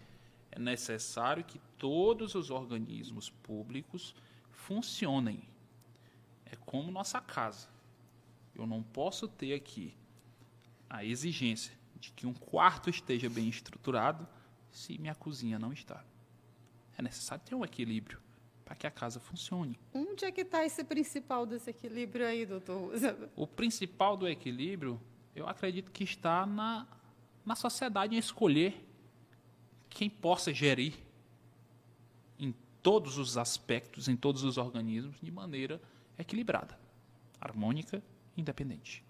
[0.52, 4.16] é necessário que todos os organismos públicos
[4.52, 5.44] funcionem.
[6.46, 7.68] É como nossa casa.
[8.56, 9.94] Eu não posso ter aqui
[10.90, 14.28] a exigência de que um quarto esteja bem estruturado
[14.72, 16.06] se minha cozinha não está.
[16.98, 18.23] É necessário ter um equilíbrio
[18.74, 19.80] para que a casa funcione.
[19.94, 22.92] Onde é que está esse principal desse equilíbrio aí, doutor?
[23.36, 25.00] O principal do equilíbrio,
[25.36, 26.88] eu acredito que está na,
[27.46, 28.84] na sociedade em escolher
[29.90, 30.96] quem possa gerir
[32.40, 35.80] em todos os aspectos, em todos os organismos, de maneira
[36.18, 36.78] equilibrada,
[37.40, 38.02] harmônica
[38.36, 39.04] e independente.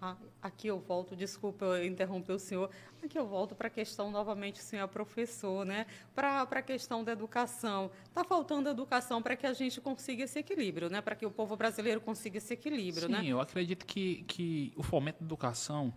[0.00, 2.70] Ah, aqui eu volto, desculpa interromper o senhor,
[3.02, 5.86] aqui eu volto para a questão novamente, senhor professor, né?
[6.14, 7.90] para a questão da educação.
[8.04, 11.00] Está faltando educação para que a gente consiga esse equilíbrio, né?
[11.00, 13.06] para que o povo brasileiro consiga esse equilíbrio.
[13.08, 13.24] Sim, né?
[13.26, 15.92] eu acredito que, que o fomento da educação,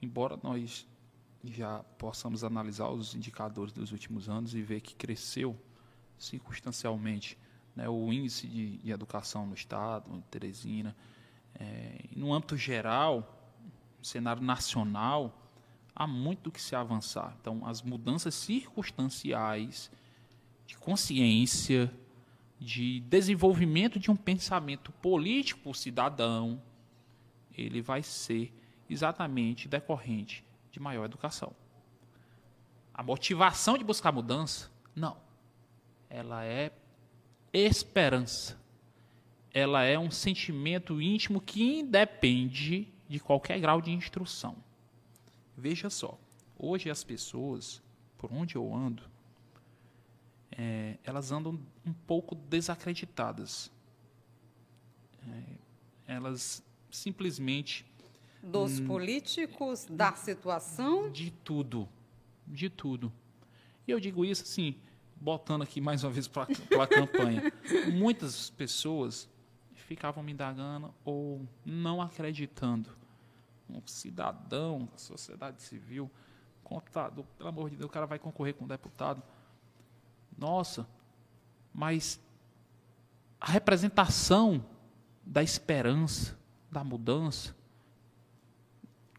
[0.00, 0.88] embora nós
[1.44, 5.54] já possamos analisar os indicadores dos últimos anos e ver que cresceu
[6.16, 7.36] circunstancialmente
[7.76, 10.96] né, o índice de, de educação no Estado, em Teresina,
[11.54, 13.41] é, no âmbito geral,
[14.02, 15.42] cenário nacional,
[15.94, 17.36] há muito que se avançar.
[17.40, 19.90] Então, as mudanças circunstanciais
[20.66, 21.92] de consciência,
[22.58, 26.62] de desenvolvimento de um pensamento político cidadão,
[27.56, 28.52] ele vai ser
[28.88, 31.54] exatamente decorrente de maior educação.
[32.94, 35.16] A motivação de buscar mudança, não.
[36.08, 36.70] Ela é
[37.52, 38.60] esperança.
[39.52, 44.56] Ela é um sentimento íntimo que independe de qualquer grau de instrução.
[45.54, 46.18] Veja só,
[46.58, 47.82] hoje as pessoas,
[48.16, 49.02] por onde eu ando,
[50.50, 53.70] é, elas andam um pouco desacreditadas.
[55.28, 55.42] É,
[56.14, 57.84] elas simplesmente.
[58.42, 61.10] Dos hum, políticos, da situação?
[61.10, 61.86] De tudo.
[62.46, 63.12] De tudo.
[63.86, 64.74] E eu digo isso assim,
[65.16, 67.52] botando aqui mais uma vez para a campanha.
[67.92, 69.28] Muitas pessoas
[69.74, 73.01] ficavam me indagando ou não acreditando
[73.78, 76.10] um cidadão da sociedade civil,
[76.62, 79.22] computador, pelo amor de Deus, o cara vai concorrer com um deputado.
[80.36, 80.86] Nossa,
[81.72, 82.20] mas
[83.40, 84.64] a representação
[85.24, 86.38] da esperança,
[86.70, 87.54] da mudança,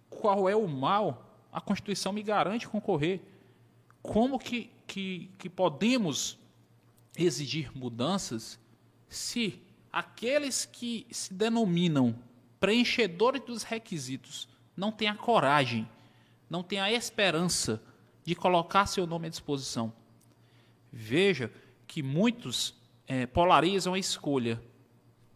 [0.10, 1.30] qual é o mal?
[1.51, 3.22] A Constituição me garante concorrer.
[4.01, 6.39] Como que, que, que podemos
[7.18, 8.60] exigir mudanças
[9.08, 12.16] se aqueles que se denominam
[12.64, 15.86] preenchedores dos requisitos não tem a coragem,
[16.49, 17.84] não tem a esperança
[18.24, 19.91] de colocar seu nome à disposição.
[20.89, 21.51] Veja
[21.86, 22.74] que muitos
[23.05, 24.64] é, polarizam a escolha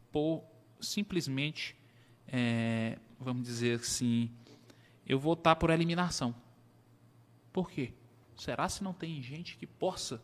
[0.09, 0.41] por
[0.79, 1.75] simplesmente,
[2.29, 4.31] é, vamos dizer assim,
[5.05, 6.33] eu votar por eliminação.
[7.51, 7.91] Por quê?
[8.37, 10.23] Será se não tem gente que possa?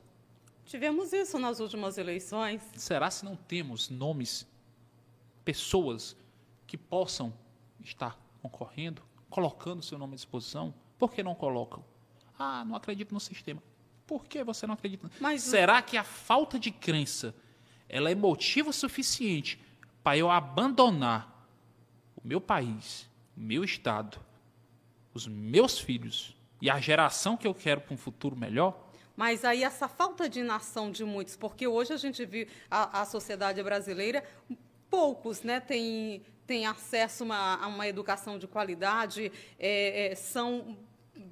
[0.66, 2.62] Tivemos isso nas últimas eleições.
[2.78, 4.48] Será se não temos nomes,
[5.44, 6.16] pessoas
[6.66, 7.34] que possam
[7.84, 11.84] estar concorrendo, colocando seu nome à disposição, por que não colocam?
[12.38, 13.62] Ah, não acredito no sistema.
[14.06, 15.10] Por que você não acredita?
[15.20, 17.34] Mas será que a falta de crença
[17.88, 19.60] ela é motivo suficiente
[20.04, 21.48] para eu abandonar
[22.16, 24.20] o meu país, o meu estado,
[25.14, 28.90] os meus filhos e a geração que eu quero para um futuro melhor?
[29.16, 33.06] Mas aí essa falta de nação de muitos, porque hoje a gente vive a, a
[33.06, 34.24] sociedade brasileira,
[34.90, 40.78] poucos né, têm têm acesso uma, a uma educação de qualidade, é, é, são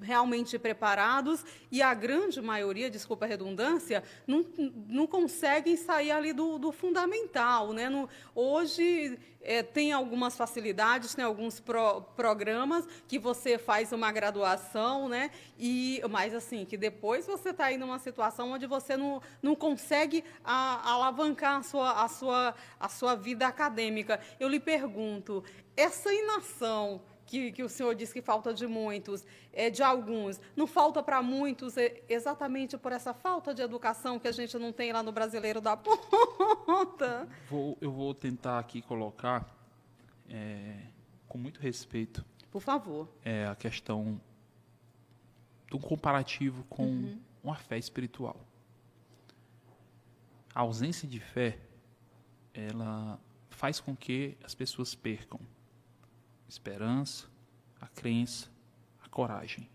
[0.01, 4.45] realmente preparados e a grande maioria, desculpa a redundância, não,
[4.87, 7.73] não conseguem sair ali do, do fundamental.
[7.73, 7.89] Né?
[7.89, 15.09] No, hoje é, tem algumas facilidades, tem alguns pro, programas que você faz uma graduação,
[15.09, 15.31] né?
[15.57, 20.23] E, mas assim, que depois você está aí numa situação onde você não, não consegue
[20.43, 24.19] a, alavancar a sua, a, sua, a sua vida acadêmica.
[24.39, 25.43] Eu lhe pergunto,
[25.75, 27.01] essa inação
[27.31, 31.21] que, que o senhor disse que falta de muitos, é, de alguns, não falta para
[31.21, 35.13] muitos é, exatamente por essa falta de educação que a gente não tem lá no
[35.13, 37.29] brasileiro da ponta?
[37.49, 39.49] Vou, eu vou tentar aqui colocar,
[40.29, 40.87] é,
[41.25, 44.19] com muito respeito, por favor, é, a questão
[45.69, 47.21] do comparativo com uhum.
[47.41, 48.35] uma fé espiritual.
[50.53, 51.57] A ausência de fé,
[52.53, 53.17] ela
[53.49, 55.39] faz com que as pessoas percam
[56.51, 57.27] esperança,
[57.79, 58.49] a crença,
[59.01, 59.69] a coragem.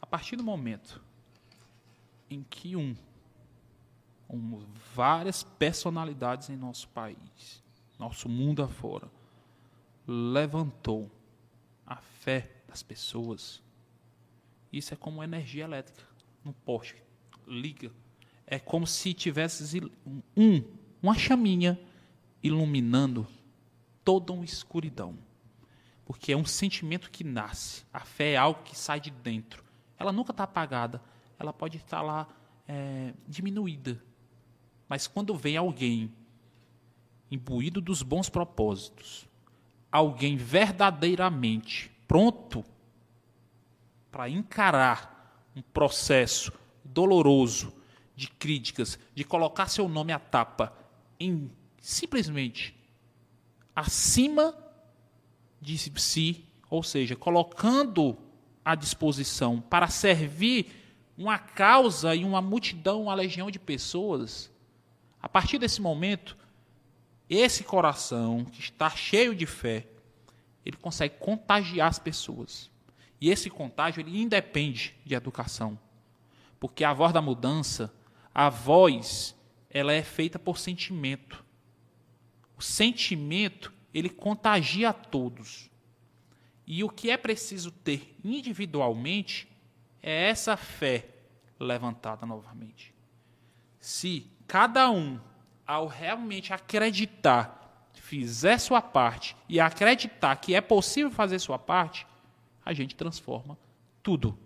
[0.00, 1.02] A partir do momento
[2.28, 2.94] em que um,
[4.28, 4.62] um
[4.94, 7.62] várias personalidades em nosso país,
[7.98, 9.10] nosso mundo afora,
[10.06, 11.10] levantou
[11.86, 13.62] a fé das pessoas,
[14.70, 16.06] isso é como energia elétrica
[16.44, 17.02] no poste,
[17.46, 17.90] liga.
[18.46, 19.80] É como se tivesse
[20.36, 20.62] um,
[21.02, 21.80] uma chaminha
[22.42, 23.26] iluminando
[24.04, 25.16] toda uma escuridão.
[26.04, 27.84] Porque é um sentimento que nasce.
[27.92, 29.64] A fé é algo que sai de dentro.
[29.98, 31.02] Ela nunca está apagada.
[31.38, 32.26] Ela pode estar lá
[32.66, 34.02] é, diminuída.
[34.88, 36.12] Mas quando vem alguém
[37.30, 39.26] imbuído dos bons propósitos,
[39.90, 42.64] alguém verdadeiramente pronto
[44.10, 46.52] para encarar um processo
[46.84, 47.72] doloroso
[48.14, 50.76] de críticas, de colocar seu nome à tapa
[51.18, 51.50] em
[51.80, 52.76] simplesmente
[53.74, 54.54] acima
[55.60, 58.16] de si, ou seja, colocando
[58.64, 60.66] à disposição para servir
[61.16, 64.50] uma causa e uma multidão, uma legião de pessoas,
[65.20, 66.36] a partir desse momento,
[67.28, 69.86] esse coração que está cheio de fé,
[70.64, 72.70] ele consegue contagiar as pessoas.
[73.20, 75.78] E esse contágio ele independe de educação.
[76.58, 77.92] Porque a voz da mudança,
[78.34, 79.34] a voz,
[79.70, 81.44] ela é feita por sentimento
[82.62, 85.68] o sentimento ele contagia a todos.
[86.64, 89.48] E o que é preciso ter individualmente
[90.00, 91.08] é essa fé
[91.58, 92.94] levantada novamente.
[93.80, 95.18] Se cada um,
[95.66, 102.06] ao realmente acreditar, fizer sua parte e acreditar que é possível fazer sua parte,
[102.64, 103.58] a gente transforma
[104.04, 104.38] tudo.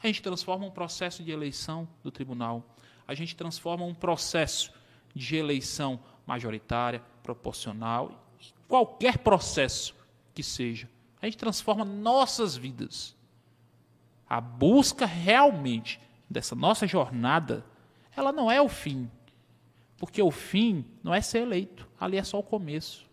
[0.00, 2.64] A gente transforma um processo de eleição do tribunal,
[3.04, 4.72] a gente transforma um processo
[5.12, 8.24] de eleição majoritária, proporcional,
[8.68, 9.96] qualquer processo
[10.32, 10.88] que seja.
[11.20, 13.16] A gente transforma nossas vidas.
[14.28, 16.00] A busca realmente
[16.30, 17.64] dessa nossa jornada,
[18.16, 19.10] ela não é o fim.
[19.98, 23.04] Porque o fim não é ser eleito, ali é só o começo.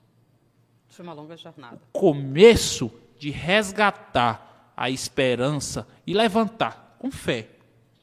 [0.95, 1.82] É uma longa jornada.
[1.91, 7.49] O começo de resgatar a esperança e levantar com fé,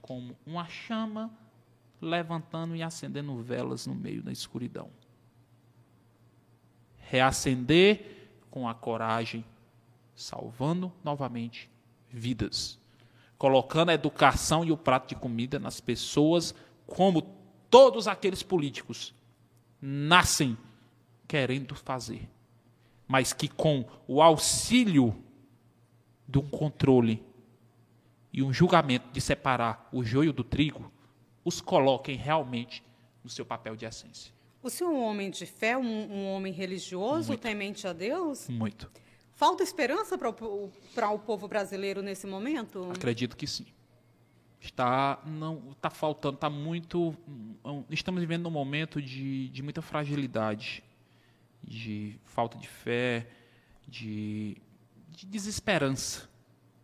[0.02, 1.30] como uma chama
[2.00, 4.90] levantando e acendendo velas no meio da escuridão
[7.10, 9.44] reacender com a coragem,
[10.14, 11.68] salvando novamente
[12.08, 12.78] vidas,
[13.36, 16.54] colocando a educação e o prato de comida nas pessoas,
[16.86, 17.22] como
[17.68, 19.12] todos aqueles políticos
[19.82, 20.56] nascem
[21.26, 22.28] querendo fazer,
[23.08, 25.16] mas que com o auxílio
[26.28, 27.24] de um controle
[28.32, 30.92] e um julgamento de separar o joio do trigo,
[31.44, 32.84] os coloquem realmente
[33.24, 34.32] no seu papel de essência.
[34.62, 37.40] O senhor é um homem de fé, um, um homem religioso, Muito.
[37.40, 38.48] temente a Deus?
[38.48, 38.90] Muito.
[39.32, 42.90] Falta esperança para o, para o povo brasileiro nesse momento?
[42.90, 43.64] Acredito que sim.
[44.60, 47.16] Está não está faltando, está muito.
[47.88, 50.84] Estamos vivendo um momento de, de muita fragilidade,
[51.64, 53.26] de falta de fé,
[53.88, 54.58] de,
[55.08, 56.28] de desesperança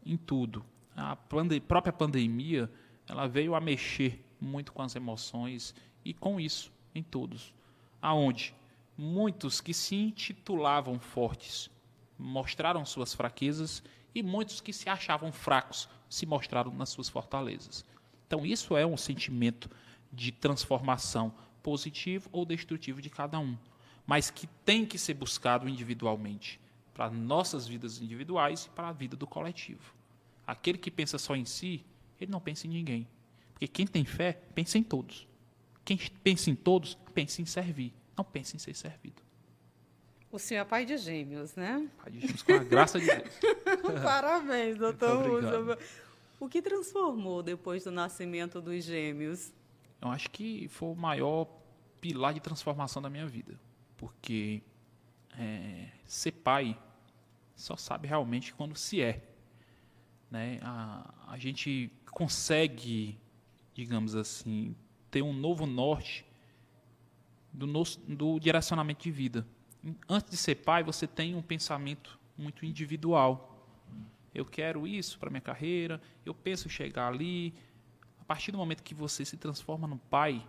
[0.03, 0.65] em tudo.
[0.97, 2.70] A pande própria pandemia
[3.07, 7.55] ela veio a mexer muito com as emoções e com isso em todos
[8.07, 8.55] aonde
[8.97, 11.69] muitos que se intitulavam fortes
[12.16, 13.83] mostraram suas fraquezas
[14.15, 17.85] e muitos que se achavam fracos se mostraram nas suas fortalezas.
[18.24, 19.69] Então, isso é um sentimento
[20.12, 21.35] de transformação
[21.65, 23.59] positivo ou destrutivo de cada um,
[24.07, 26.61] mas que tem que ser buscado individualmente
[26.95, 29.93] para nossas vidas individuais e para a vida do coletivo.
[30.47, 31.85] Aquele que pensa só em si,
[32.20, 33.09] ele não pensa em ninguém.
[33.53, 35.27] Porque quem tem fé, pensa em todos.
[35.85, 37.95] Quem pensa em todos, pensa em servir.
[38.15, 39.23] Não pensa em ser servido.
[40.31, 41.89] O senhor é pai de gêmeos, né?
[41.97, 43.23] Pai de gêmeos, com a graça de Deus.
[44.05, 45.79] Parabéns, doutor Russo.
[46.39, 49.51] O que transformou depois do nascimento dos gêmeos?
[50.03, 51.49] Eu acho que foi o maior
[52.03, 53.59] pilar de transformação da minha vida.
[53.97, 54.63] Porque
[55.39, 56.79] é, ser pai
[57.55, 59.27] só sabe realmente quando se é.
[60.31, 60.61] Né?
[60.63, 63.19] A, a gente consegue,
[63.73, 64.77] digamos assim,
[65.11, 66.27] ter um novo norte
[67.57, 69.47] do, nosso, do direcionamento de vida.
[70.09, 73.66] Antes de ser pai, você tem um pensamento muito individual.
[74.35, 77.55] Eu quero isso para minha carreira, eu penso chegar ali.
[78.20, 80.47] A partir do momento que você se transforma no pai,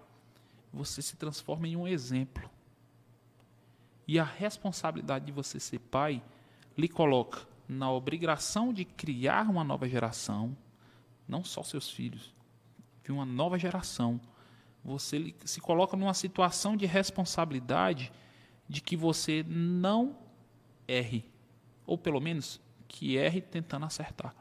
[0.73, 2.49] você se transforma em um exemplo.
[4.05, 6.21] E a responsabilidade de você ser pai
[6.77, 10.57] lhe coloca na obrigação de criar uma nova geração,
[11.27, 12.33] não só seus filhos,
[13.03, 14.19] de uma nova geração.
[14.87, 18.09] Você se coloca numa situação de responsabilidade
[18.69, 20.15] de que você não
[20.87, 21.25] erre,
[21.85, 24.33] ou pelo menos que erre tentando acertar,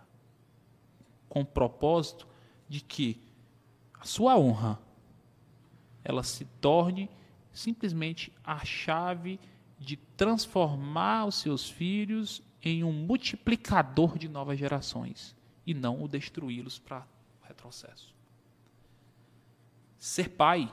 [1.28, 2.28] com o propósito
[2.68, 3.20] de que
[3.98, 4.78] a sua honra
[6.04, 7.10] ela se torne
[7.52, 9.40] simplesmente a chave
[9.80, 15.34] de transformar os seus filhos em um multiplicador de novas gerações
[15.66, 17.04] e não o destruí-los para
[17.42, 18.15] retrocesso.
[20.06, 20.72] Ser pai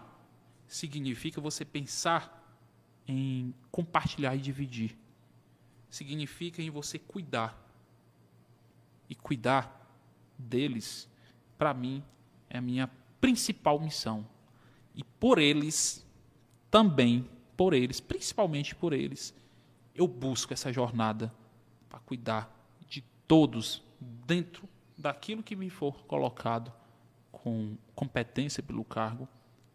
[0.67, 2.55] significa você pensar
[3.07, 4.95] em compartilhar e dividir.
[5.89, 7.59] Significa em você cuidar.
[9.09, 9.91] E cuidar
[10.37, 11.09] deles,
[11.57, 12.03] para mim,
[12.47, 12.87] é a minha
[13.19, 14.23] principal missão.
[14.93, 16.05] E por eles,
[16.69, 17.27] também
[17.57, 19.33] por eles, principalmente por eles,
[19.95, 21.33] eu busco essa jornada
[21.89, 22.55] para cuidar
[22.87, 26.71] de todos dentro daquilo que me for colocado
[27.43, 29.27] com competência pelo cargo,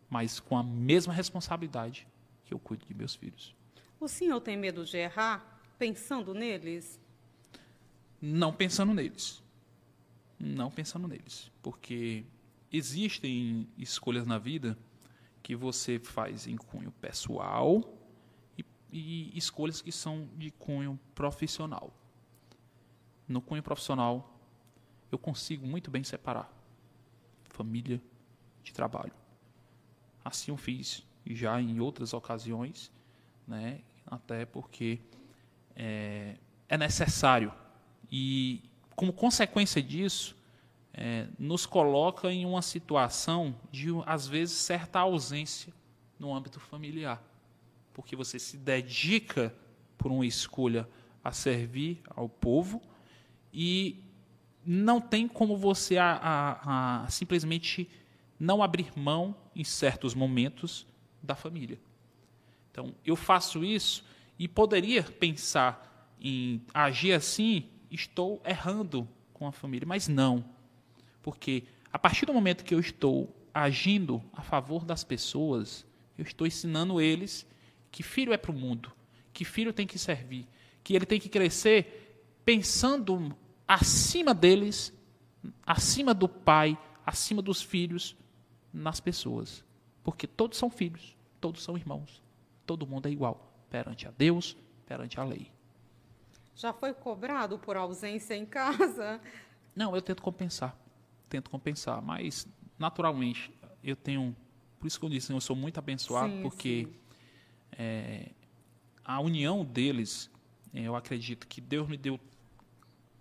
[0.09, 2.09] mas com a mesma responsabilidade
[2.47, 3.55] que eu cuido de meus filhos.
[4.01, 6.99] O senhor tem medo de errar pensando neles?
[8.23, 9.43] Não pensando neles.
[10.41, 11.53] Não pensando neles.
[11.61, 12.25] Porque
[12.73, 14.79] existem escolhas na vida
[15.43, 17.85] que você faz em cunho pessoal
[18.57, 21.93] e, e escolhas que são de cunho profissional.
[23.29, 24.41] No cunho profissional,
[25.13, 26.58] eu consigo muito bem separar
[27.49, 28.01] família
[28.63, 29.13] de trabalho.
[30.25, 32.91] Assim eu fiz já em outras ocasiões,
[33.47, 33.81] né?
[34.07, 34.99] até porque
[35.77, 36.37] é,
[36.69, 37.53] é necessário.
[38.11, 38.63] E,
[38.97, 40.37] como consequência disso,
[40.93, 45.73] é, nos coloca em uma situação de, às vezes, certa ausência
[46.19, 47.23] no âmbito familiar.
[47.93, 49.55] Porque você se dedica
[49.97, 50.89] por uma escolha
[51.23, 52.81] a servir ao povo
[53.53, 54.03] e
[54.65, 57.89] não tem como você a, a, a simplesmente
[58.39, 60.87] não abrir mão em certos momentos
[61.23, 61.79] da família.
[62.71, 64.05] Então, eu faço isso
[64.39, 70.45] e poderia pensar em agir assim, estou errando com a família, mas não.
[71.23, 75.85] Porque a partir do momento que eu estou agindo a favor das pessoas,
[76.17, 77.47] eu estou ensinando eles
[77.91, 78.93] que filho é para o mundo,
[79.33, 80.47] que filho tem que servir,
[80.85, 83.37] que ele tem que crescer pensando
[83.69, 84.93] acima deles,
[85.65, 88.17] acima do pai, acima dos filhos,
[88.73, 89.63] nas pessoas.
[90.03, 92.23] Porque todos são filhos, todos são irmãos,
[92.65, 95.53] todo mundo é igual perante a Deus, perante a lei.
[96.57, 99.21] Já foi cobrado por ausência em casa?
[99.77, 100.77] Não, eu tento compensar.
[101.29, 103.53] Tento compensar, mas naturalmente
[103.85, 104.35] eu tenho.
[104.81, 106.99] Por isso que eu disse, eu sou muito abençoado, sim, porque sim.
[107.73, 108.31] É,
[109.05, 110.31] a união deles,
[110.73, 112.19] eu acredito que Deus me deu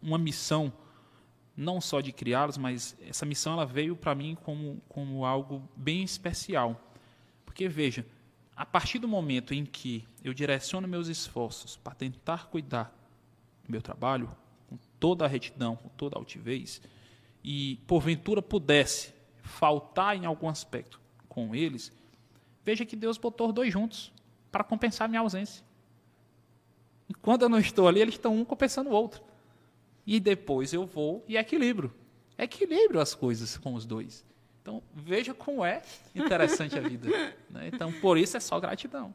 [0.01, 0.71] uma missão
[1.57, 6.03] não só de criá-los, mas essa missão ela veio para mim como, como algo bem
[6.03, 6.79] especial.
[7.43, 8.05] Porque, veja,
[8.55, 12.95] a partir do momento em que eu direciono meus esforços para tentar cuidar
[13.65, 14.29] do meu trabalho,
[14.69, 16.79] com toda a retidão, com toda a altivez,
[17.43, 21.91] e porventura pudesse faltar em algum aspecto com eles,
[22.63, 24.11] veja que Deus botou os dois juntos
[24.51, 25.65] para compensar minha ausência.
[27.09, 29.26] E quando eu não estou ali, eles estão um compensando o outro
[30.07, 31.93] e depois eu vou e equilibro.
[32.37, 34.25] Equilibro as coisas com os dois.
[34.61, 35.81] Então, veja como é
[36.15, 37.07] interessante a vida.
[37.49, 37.69] Né?
[37.73, 39.13] Então, por isso é só gratidão.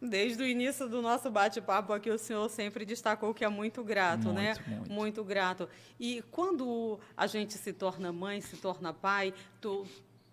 [0.00, 4.24] Desde o início do nosso bate-papo aqui, o senhor sempre destacou que é muito grato,
[4.24, 4.54] muito, né?
[4.66, 4.92] Muito.
[4.92, 5.66] muito grato.
[5.98, 9.86] E quando a gente se torna mãe, se torna pai, tu,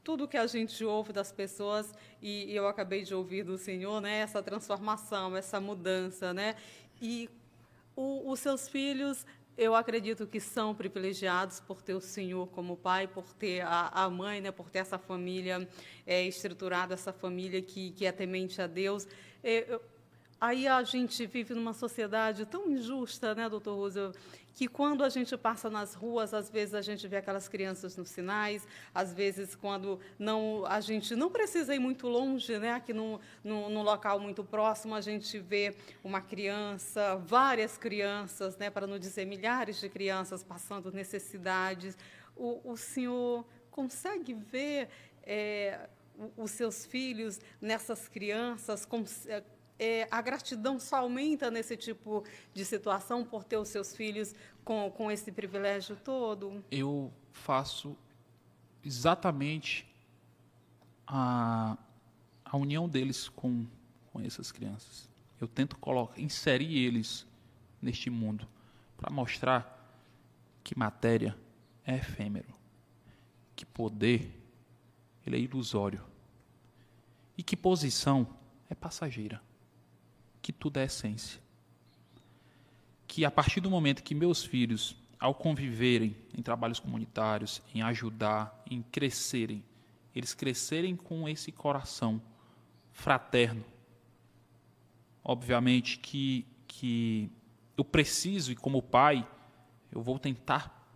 [0.04, 4.20] tudo que a gente ouve das pessoas, e eu acabei de ouvir do senhor, né?
[4.20, 6.56] Essa transformação, essa mudança, né?
[7.02, 7.30] E
[7.96, 9.26] o, os seus filhos
[9.58, 14.10] eu acredito que são privilegiados por ter o Senhor como pai, por ter a, a
[14.10, 15.68] mãe, né, por ter essa família
[16.06, 19.08] é, estruturada, essa família que, que é temente a Deus.
[19.44, 19.82] É, eu,
[20.40, 24.16] aí a gente vive numa sociedade tão injusta, né, doutor Roosevelt,
[24.54, 28.10] que quando a gente passa nas ruas, às vezes a gente vê aquelas crianças nos
[28.10, 33.20] sinais, às vezes quando não a gente não precisa ir muito longe, né, aqui num,
[33.44, 38.98] num, num local muito próximo, a gente vê uma criança, várias crianças, né, para não
[38.98, 41.96] dizer milhares de crianças passando necessidades.
[42.36, 44.90] O, o senhor consegue ver
[45.22, 45.88] é,
[46.36, 48.88] os seus filhos nessas crianças?
[49.80, 52.24] É, a gratidão só aumenta nesse tipo
[52.54, 54.34] de situação por ter os seus filhos
[54.64, 56.64] com, com esse privilégio todo?
[56.72, 57.96] Eu faço
[58.84, 59.88] exatamente
[61.06, 61.78] a,
[62.44, 63.66] a união deles com,
[64.12, 65.08] com essas crianças.
[65.40, 67.28] Eu tento colocar, inserir eles
[67.82, 68.48] neste mundo
[68.98, 69.76] para mostrar
[70.64, 71.38] que matéria
[71.86, 72.54] é efêmero,
[73.56, 74.34] que poder
[75.26, 76.04] ele é ilusório
[77.38, 78.28] e que posição
[78.70, 79.42] é passageira
[80.48, 81.42] que tudo é essência.
[83.06, 88.64] Que a partir do momento que meus filhos, ao conviverem em trabalhos comunitários, em ajudar,
[88.72, 89.62] em crescerem,
[90.16, 92.22] eles crescerem com esse coração
[92.94, 93.62] fraterno.
[95.22, 97.30] Obviamente que, que
[97.76, 99.30] eu preciso, e como pai,
[99.92, 100.90] eu vou tentar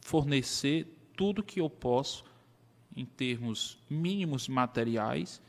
[0.00, 0.84] fornecer
[1.16, 2.24] tudo que eu posso
[2.96, 5.40] em termos mínimos materiais,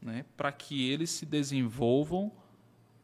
[0.00, 2.38] né, para que eles se desenvolvam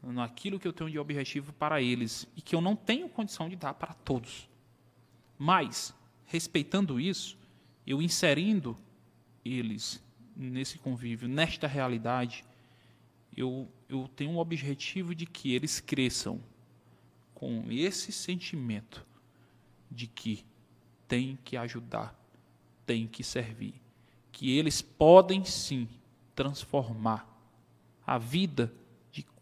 [0.03, 3.55] naquilo que eu tenho de objetivo para eles e que eu não tenho condição de
[3.55, 4.49] dar para todos.
[5.37, 5.93] Mas,
[6.25, 7.37] respeitando isso,
[7.85, 8.77] eu inserindo
[9.43, 10.03] eles
[10.35, 12.45] nesse convívio, nesta realidade,
[13.35, 16.39] eu, eu tenho um objetivo de que eles cresçam
[17.33, 19.05] com esse sentimento
[19.89, 20.43] de que
[21.07, 22.15] tem que ajudar,
[22.85, 23.75] tem que servir,
[24.31, 25.87] que eles podem sim
[26.35, 27.27] transformar
[28.05, 28.73] a vida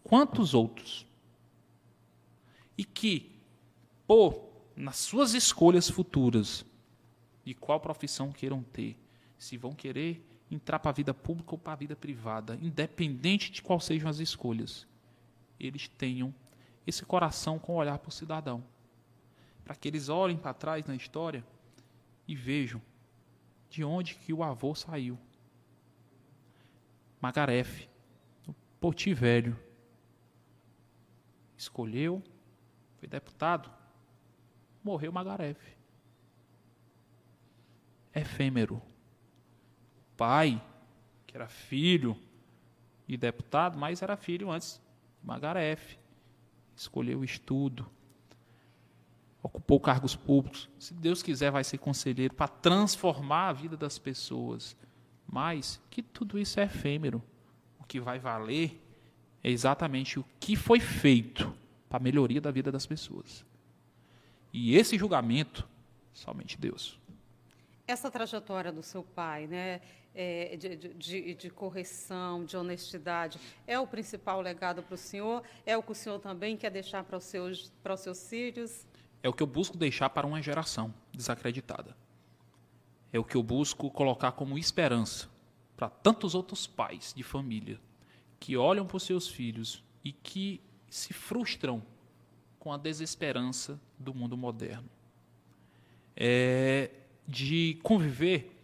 [0.05, 1.05] quantos outros.
[2.77, 3.31] E que,
[4.07, 4.45] por
[4.75, 6.65] nas suas escolhas futuras,
[7.43, 8.97] de qual profissão queiram ter,
[9.37, 13.61] se vão querer entrar para a vida pública ou para a vida privada, independente de
[13.61, 14.87] quais sejam as escolhas,
[15.59, 16.33] eles tenham
[16.85, 18.63] esse coração com olhar para o cidadão.
[19.63, 21.43] Para que eles olhem para trás na história
[22.27, 22.81] e vejam
[23.69, 25.17] de onde que o avô saiu.
[27.19, 27.89] Magarefe,
[28.79, 29.57] Poti Velho,
[31.65, 32.23] escolheu,
[32.97, 33.69] foi deputado,
[34.83, 35.75] morreu Magarefe.
[38.13, 38.81] Efêmero.
[40.15, 40.63] Pai,
[41.27, 42.17] que era filho
[43.05, 44.81] de deputado, mas era filho antes
[45.21, 45.99] de.
[46.75, 47.89] Escolheu o estudo,
[49.41, 50.69] ocupou cargos públicos.
[50.79, 54.75] Se Deus quiser, vai ser conselheiro para transformar a vida das pessoas.
[55.27, 57.21] Mas que tudo isso é efêmero.
[57.79, 58.84] O que vai valer
[59.45, 61.55] é exatamente o que foi feito
[61.87, 63.45] para a melhoria da vida das pessoas.
[64.51, 65.69] E esse julgamento,
[66.11, 66.99] somente Deus.
[67.85, 69.81] Essa trajetória do seu pai, né,
[70.15, 75.43] é, de, de, de, correção, de honestidade, é o principal legado para o senhor?
[75.63, 78.83] É o que o senhor também quer deixar para os seus, para os seus filhos?
[79.21, 81.95] É o que eu busco deixar para uma geração desacreditada.
[83.13, 85.29] É o que eu busco colocar como esperança
[85.77, 87.79] para tantos outros pais de família
[88.45, 91.81] que olham para os seus filhos e que se frustram
[92.59, 94.87] com a desesperança do mundo moderno.
[96.15, 96.91] É
[97.27, 98.55] de conviver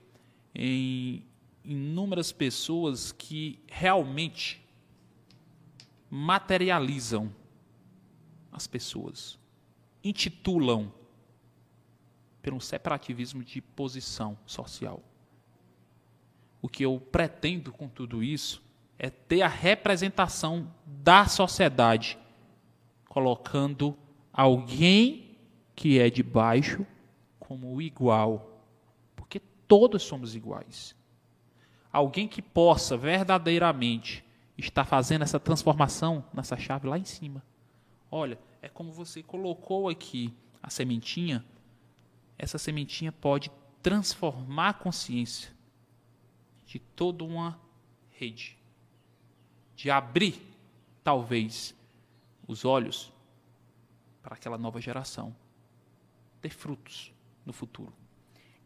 [0.54, 1.26] em
[1.66, 4.64] inúmeras pessoas que realmente
[6.12, 7.34] materializam
[8.52, 9.40] as pessoas,
[10.04, 10.94] intitulam
[12.40, 15.02] pelo separativismo de posição social.
[16.62, 18.62] O que eu pretendo com tudo isso
[19.04, 22.20] é ter a representação da sociedade,
[23.10, 23.98] colocando
[24.32, 25.40] alguém
[25.76, 26.86] que é de baixo
[27.40, 28.62] como igual,
[29.16, 30.96] porque todos somos iguais.
[31.92, 34.24] Alguém que possa verdadeiramente
[34.56, 37.44] estar fazendo essa transformação nessa chave lá em cima.
[38.12, 41.44] Olha, é como você colocou aqui a sementinha,
[42.38, 43.50] essa sementinha pode
[43.82, 45.52] transformar a consciência
[46.68, 47.60] de toda uma
[48.12, 48.61] rede
[49.82, 50.40] de abrir,
[51.04, 51.74] talvez,
[52.48, 53.12] os olhos
[54.22, 55.36] para aquela nova geração
[56.40, 57.12] ter frutos
[57.44, 57.92] no futuro.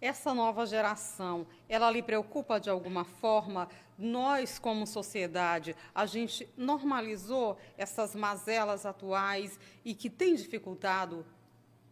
[0.02, 3.70] Essa nova geração, ela lhe preocupa de alguma forma?
[3.98, 11.26] Nós, como sociedade, a gente normalizou essas mazelas atuais e que têm dificultado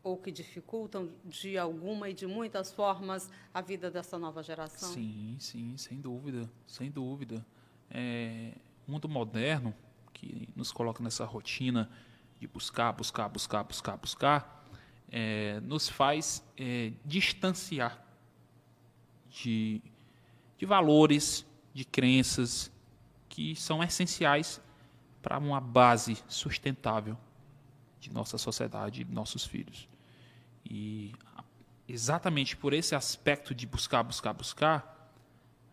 [0.04, 4.92] ou que dificultam de alguma e de muitas formas a vida dessa nova geração?
[4.92, 7.46] Sim, sim, sem dúvida, sem dúvida.
[7.90, 8.52] É,
[8.88, 9.74] mundo moderno,
[10.14, 11.90] que nos coloca nessa rotina
[12.40, 14.66] de buscar, buscar, buscar, buscar, buscar,
[15.12, 18.04] é, nos faz é, distanciar
[19.30, 19.82] de,
[20.58, 22.72] de valores, de crenças
[23.30, 24.62] que são essenciais
[25.22, 27.18] para uma base sustentável
[28.00, 29.88] de nossa sociedade, de nossos filhos.
[30.66, 31.14] E
[31.88, 35.12] exatamente por esse aspecto de buscar, buscar, buscar,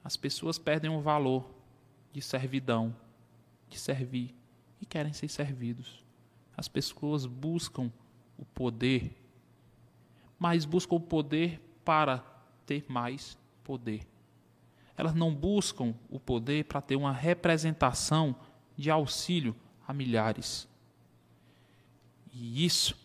[0.03, 1.60] as pessoas perdem o valor
[2.12, 2.95] de servidão,
[3.69, 4.35] de servir
[4.81, 6.05] e querem ser servidos.
[6.57, 7.91] As pessoas buscam
[8.37, 9.16] o poder,
[10.39, 12.19] mas buscam o poder para
[12.66, 14.07] ter mais poder.
[14.97, 18.37] Elas não buscam o poder para ter uma representação
[18.77, 19.57] de auxílio
[19.87, 20.69] a milhares.
[22.32, 22.97] E isso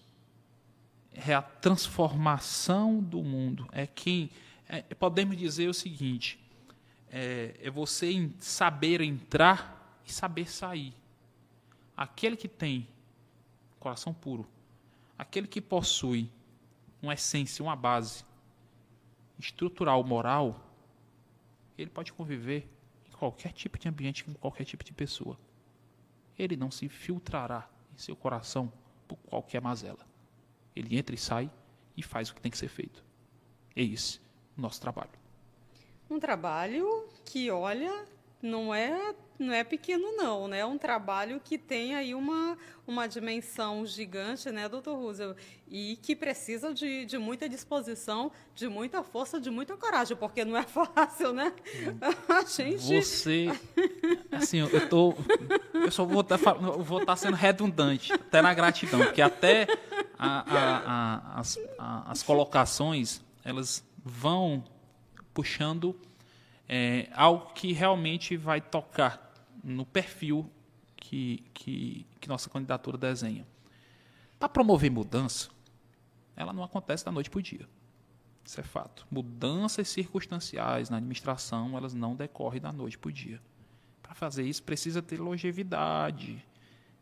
[1.12, 3.68] é a transformação do mundo.
[3.72, 4.30] É quem
[4.68, 6.40] é, podemos dizer o seguinte:
[7.18, 10.94] é, é você saber entrar e saber sair.
[11.96, 12.86] Aquele que tem
[13.80, 14.46] coração puro,
[15.18, 16.30] aquele que possui
[17.02, 18.26] uma essência, uma base
[19.40, 20.60] estrutural, moral,
[21.78, 22.70] ele pode conviver
[23.08, 25.40] em qualquer tipo de ambiente, com qualquer tipo de pessoa.
[26.38, 28.70] Ele não se filtrará em seu coração
[29.08, 30.06] por qualquer mazela.
[30.76, 31.50] Ele entra e sai
[31.96, 33.02] e faz o que tem que ser feito.
[33.74, 34.20] É esse
[34.58, 35.25] o nosso trabalho.
[36.10, 38.06] Um trabalho que, olha,
[38.42, 40.60] não é não é pequeno não, né?
[40.60, 42.58] É um trabalho que tem aí uma,
[42.88, 45.38] uma dimensão gigante, né, doutor Roosevelt?
[45.68, 50.56] E que precisa de, de muita disposição, de muita força, de muita coragem, porque não
[50.56, 51.52] é fácil, né?
[52.30, 53.04] A gente...
[53.04, 53.48] Você...
[54.32, 55.14] Assim, eu tô...
[55.74, 59.68] Eu só vou estar, tá vou tá sendo redundante, até na gratidão, porque até
[60.18, 64.64] a, a, a, as, as colocações, elas vão
[65.36, 65.96] puxando
[66.68, 69.34] é, algo que realmente vai tocar
[69.64, 70.50] no perfil
[70.96, 73.46] que, que, que nossa candidatura desenha.
[74.40, 75.50] Para promover mudança,
[76.36, 77.68] ela não acontece da noite para o dia.
[78.44, 79.06] Isso é fato.
[79.12, 83.42] Mudanças circunstanciais na administração, elas não decorrem da noite para o dia.
[84.02, 86.44] Para fazer isso, precisa ter longevidade,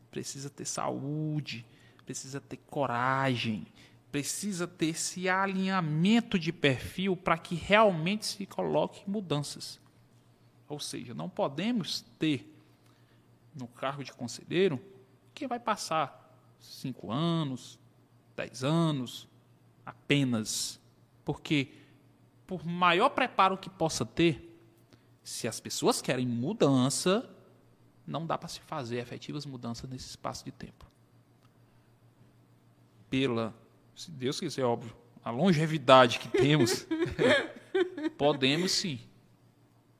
[0.09, 1.65] precisa ter saúde,
[2.05, 3.67] precisa ter coragem,
[4.13, 9.81] precisa ter esse alinhamento de perfil para que realmente se coloque mudanças.
[10.69, 12.47] Ou seja, não podemos ter
[13.55, 14.79] no cargo de conselheiro
[15.33, 17.79] quem vai passar cinco anos,
[18.35, 19.27] dez anos,
[19.83, 20.79] apenas.
[21.25, 21.73] Porque,
[22.45, 24.55] por maior preparo que possa ter,
[25.23, 27.27] se as pessoas querem mudança,
[28.05, 30.85] não dá para se fazer efetivas mudanças nesse espaço de tempo.
[33.09, 33.62] Pela
[33.95, 36.87] se Deus quiser, óbvio, a longevidade que temos,
[38.17, 38.99] podemos sim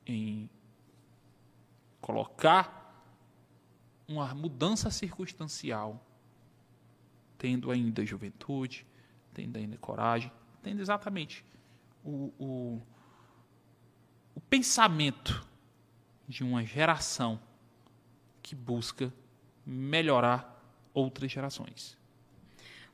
[0.06, 0.50] em
[2.00, 2.84] colocar
[4.06, 6.04] uma mudança circunstancial,
[7.38, 8.86] tendo ainda juventude,
[9.32, 10.30] tendo ainda coragem,
[10.62, 11.44] tendo exatamente
[12.04, 12.82] o, o,
[14.34, 15.46] o pensamento
[16.28, 17.40] de uma geração
[18.42, 19.12] que busca
[19.64, 20.62] melhorar
[20.92, 21.96] outras gerações.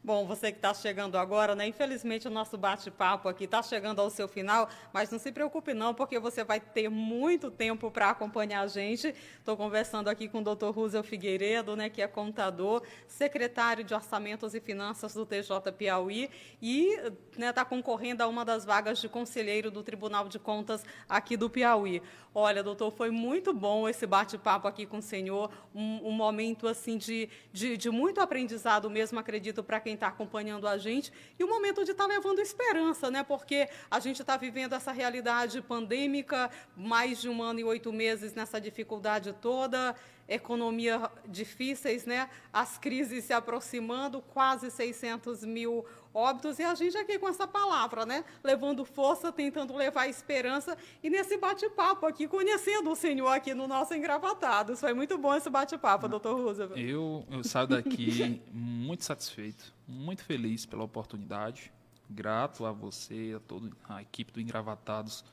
[0.03, 1.67] Bom, você que está chegando agora, né?
[1.67, 5.93] Infelizmente o nosso bate-papo aqui está chegando ao seu final, mas não se preocupe não,
[5.93, 9.15] porque você vai ter muito tempo para acompanhar a gente.
[9.39, 10.71] Estou conversando aqui com o Dr.
[10.71, 16.31] Rúzio Figueiredo, né, que é contador, secretário de Orçamentos e Finanças do TJ Piauí
[16.63, 20.83] e está né, tá concorrendo a uma das vagas de conselheiro do Tribunal de Contas
[21.11, 22.01] aqui do Piauí.
[22.33, 26.97] Olha, doutor, foi muito bom esse bate-papo aqui com o senhor, um, um momento assim
[26.97, 31.49] de, de, de, muito aprendizado mesmo, acredito, para quem está acompanhando a gente, e um
[31.49, 33.23] momento de estar tá levando esperança, né?
[33.23, 38.35] Porque a gente está vivendo essa realidade pandêmica, mais de um ano e oito meses
[38.35, 39.95] nessa dificuldade toda,
[40.29, 42.31] economia difíceis, né?
[42.53, 48.05] As crises se aproximando, quase 600 mil óbitos, e a gente aqui com essa palavra,
[48.05, 48.25] né?
[48.43, 53.95] Levando força, tentando levar esperança, e nesse bate-papo aqui, conhecendo o Senhor aqui no nosso
[53.95, 54.81] Engravatados.
[54.81, 56.81] Foi muito bom esse bate-papo, doutor Roosevelt.
[56.81, 61.73] Eu, eu saio daqui muito satisfeito, muito feliz pela oportunidade,
[62.09, 65.25] grato a você, a toda a equipe do Engravatados,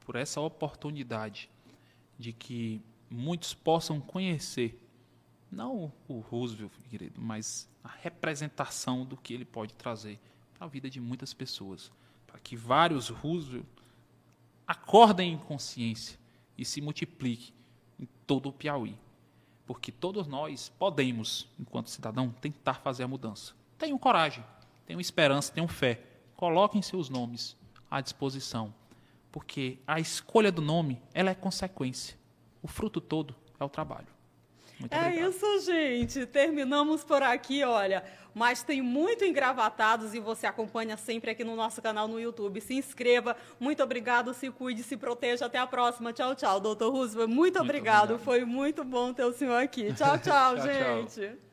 [0.00, 1.50] por essa oportunidade
[2.18, 2.80] de que
[3.10, 4.78] muitos possam conhecer
[5.50, 10.20] não o Roosevelt, querido, mas a representação do que ele pode trazer
[10.54, 11.90] para a vida de muitas pessoas,
[12.26, 13.66] para que vários Roosevelt
[14.66, 16.18] acordem em consciência
[16.56, 17.52] e se multipliquem
[17.98, 18.96] em todo o Piauí.
[19.66, 23.52] Porque todos nós podemos, enquanto cidadão, tentar fazer a mudança.
[23.78, 24.44] Tenham coragem,
[24.86, 26.02] tenham esperança, tenham fé.
[26.36, 27.56] Coloquem seus nomes
[27.90, 28.74] à disposição.
[29.32, 32.16] Porque a escolha do nome ela é consequência.
[32.62, 34.19] O fruto todo é o trabalho.
[34.80, 35.30] Muito é obrigado.
[35.30, 36.26] isso, gente.
[36.26, 38.02] Terminamos por aqui, olha.
[38.34, 42.60] Mas tem muito engravatados e você acompanha sempre aqui no nosso canal no YouTube.
[42.60, 43.36] Se inscreva.
[43.58, 45.46] Muito obrigado, se cuide, se proteja.
[45.46, 46.12] Até a próxima.
[46.12, 47.28] Tchau, tchau, doutor Roosevelt.
[47.28, 48.12] Muito, Muito obrigado.
[48.14, 48.24] obrigado.
[48.24, 49.92] Foi muito bom ter o senhor aqui.
[49.94, 51.08] Tchau, tchau, Tchau, tchau.
[51.08, 51.49] gente.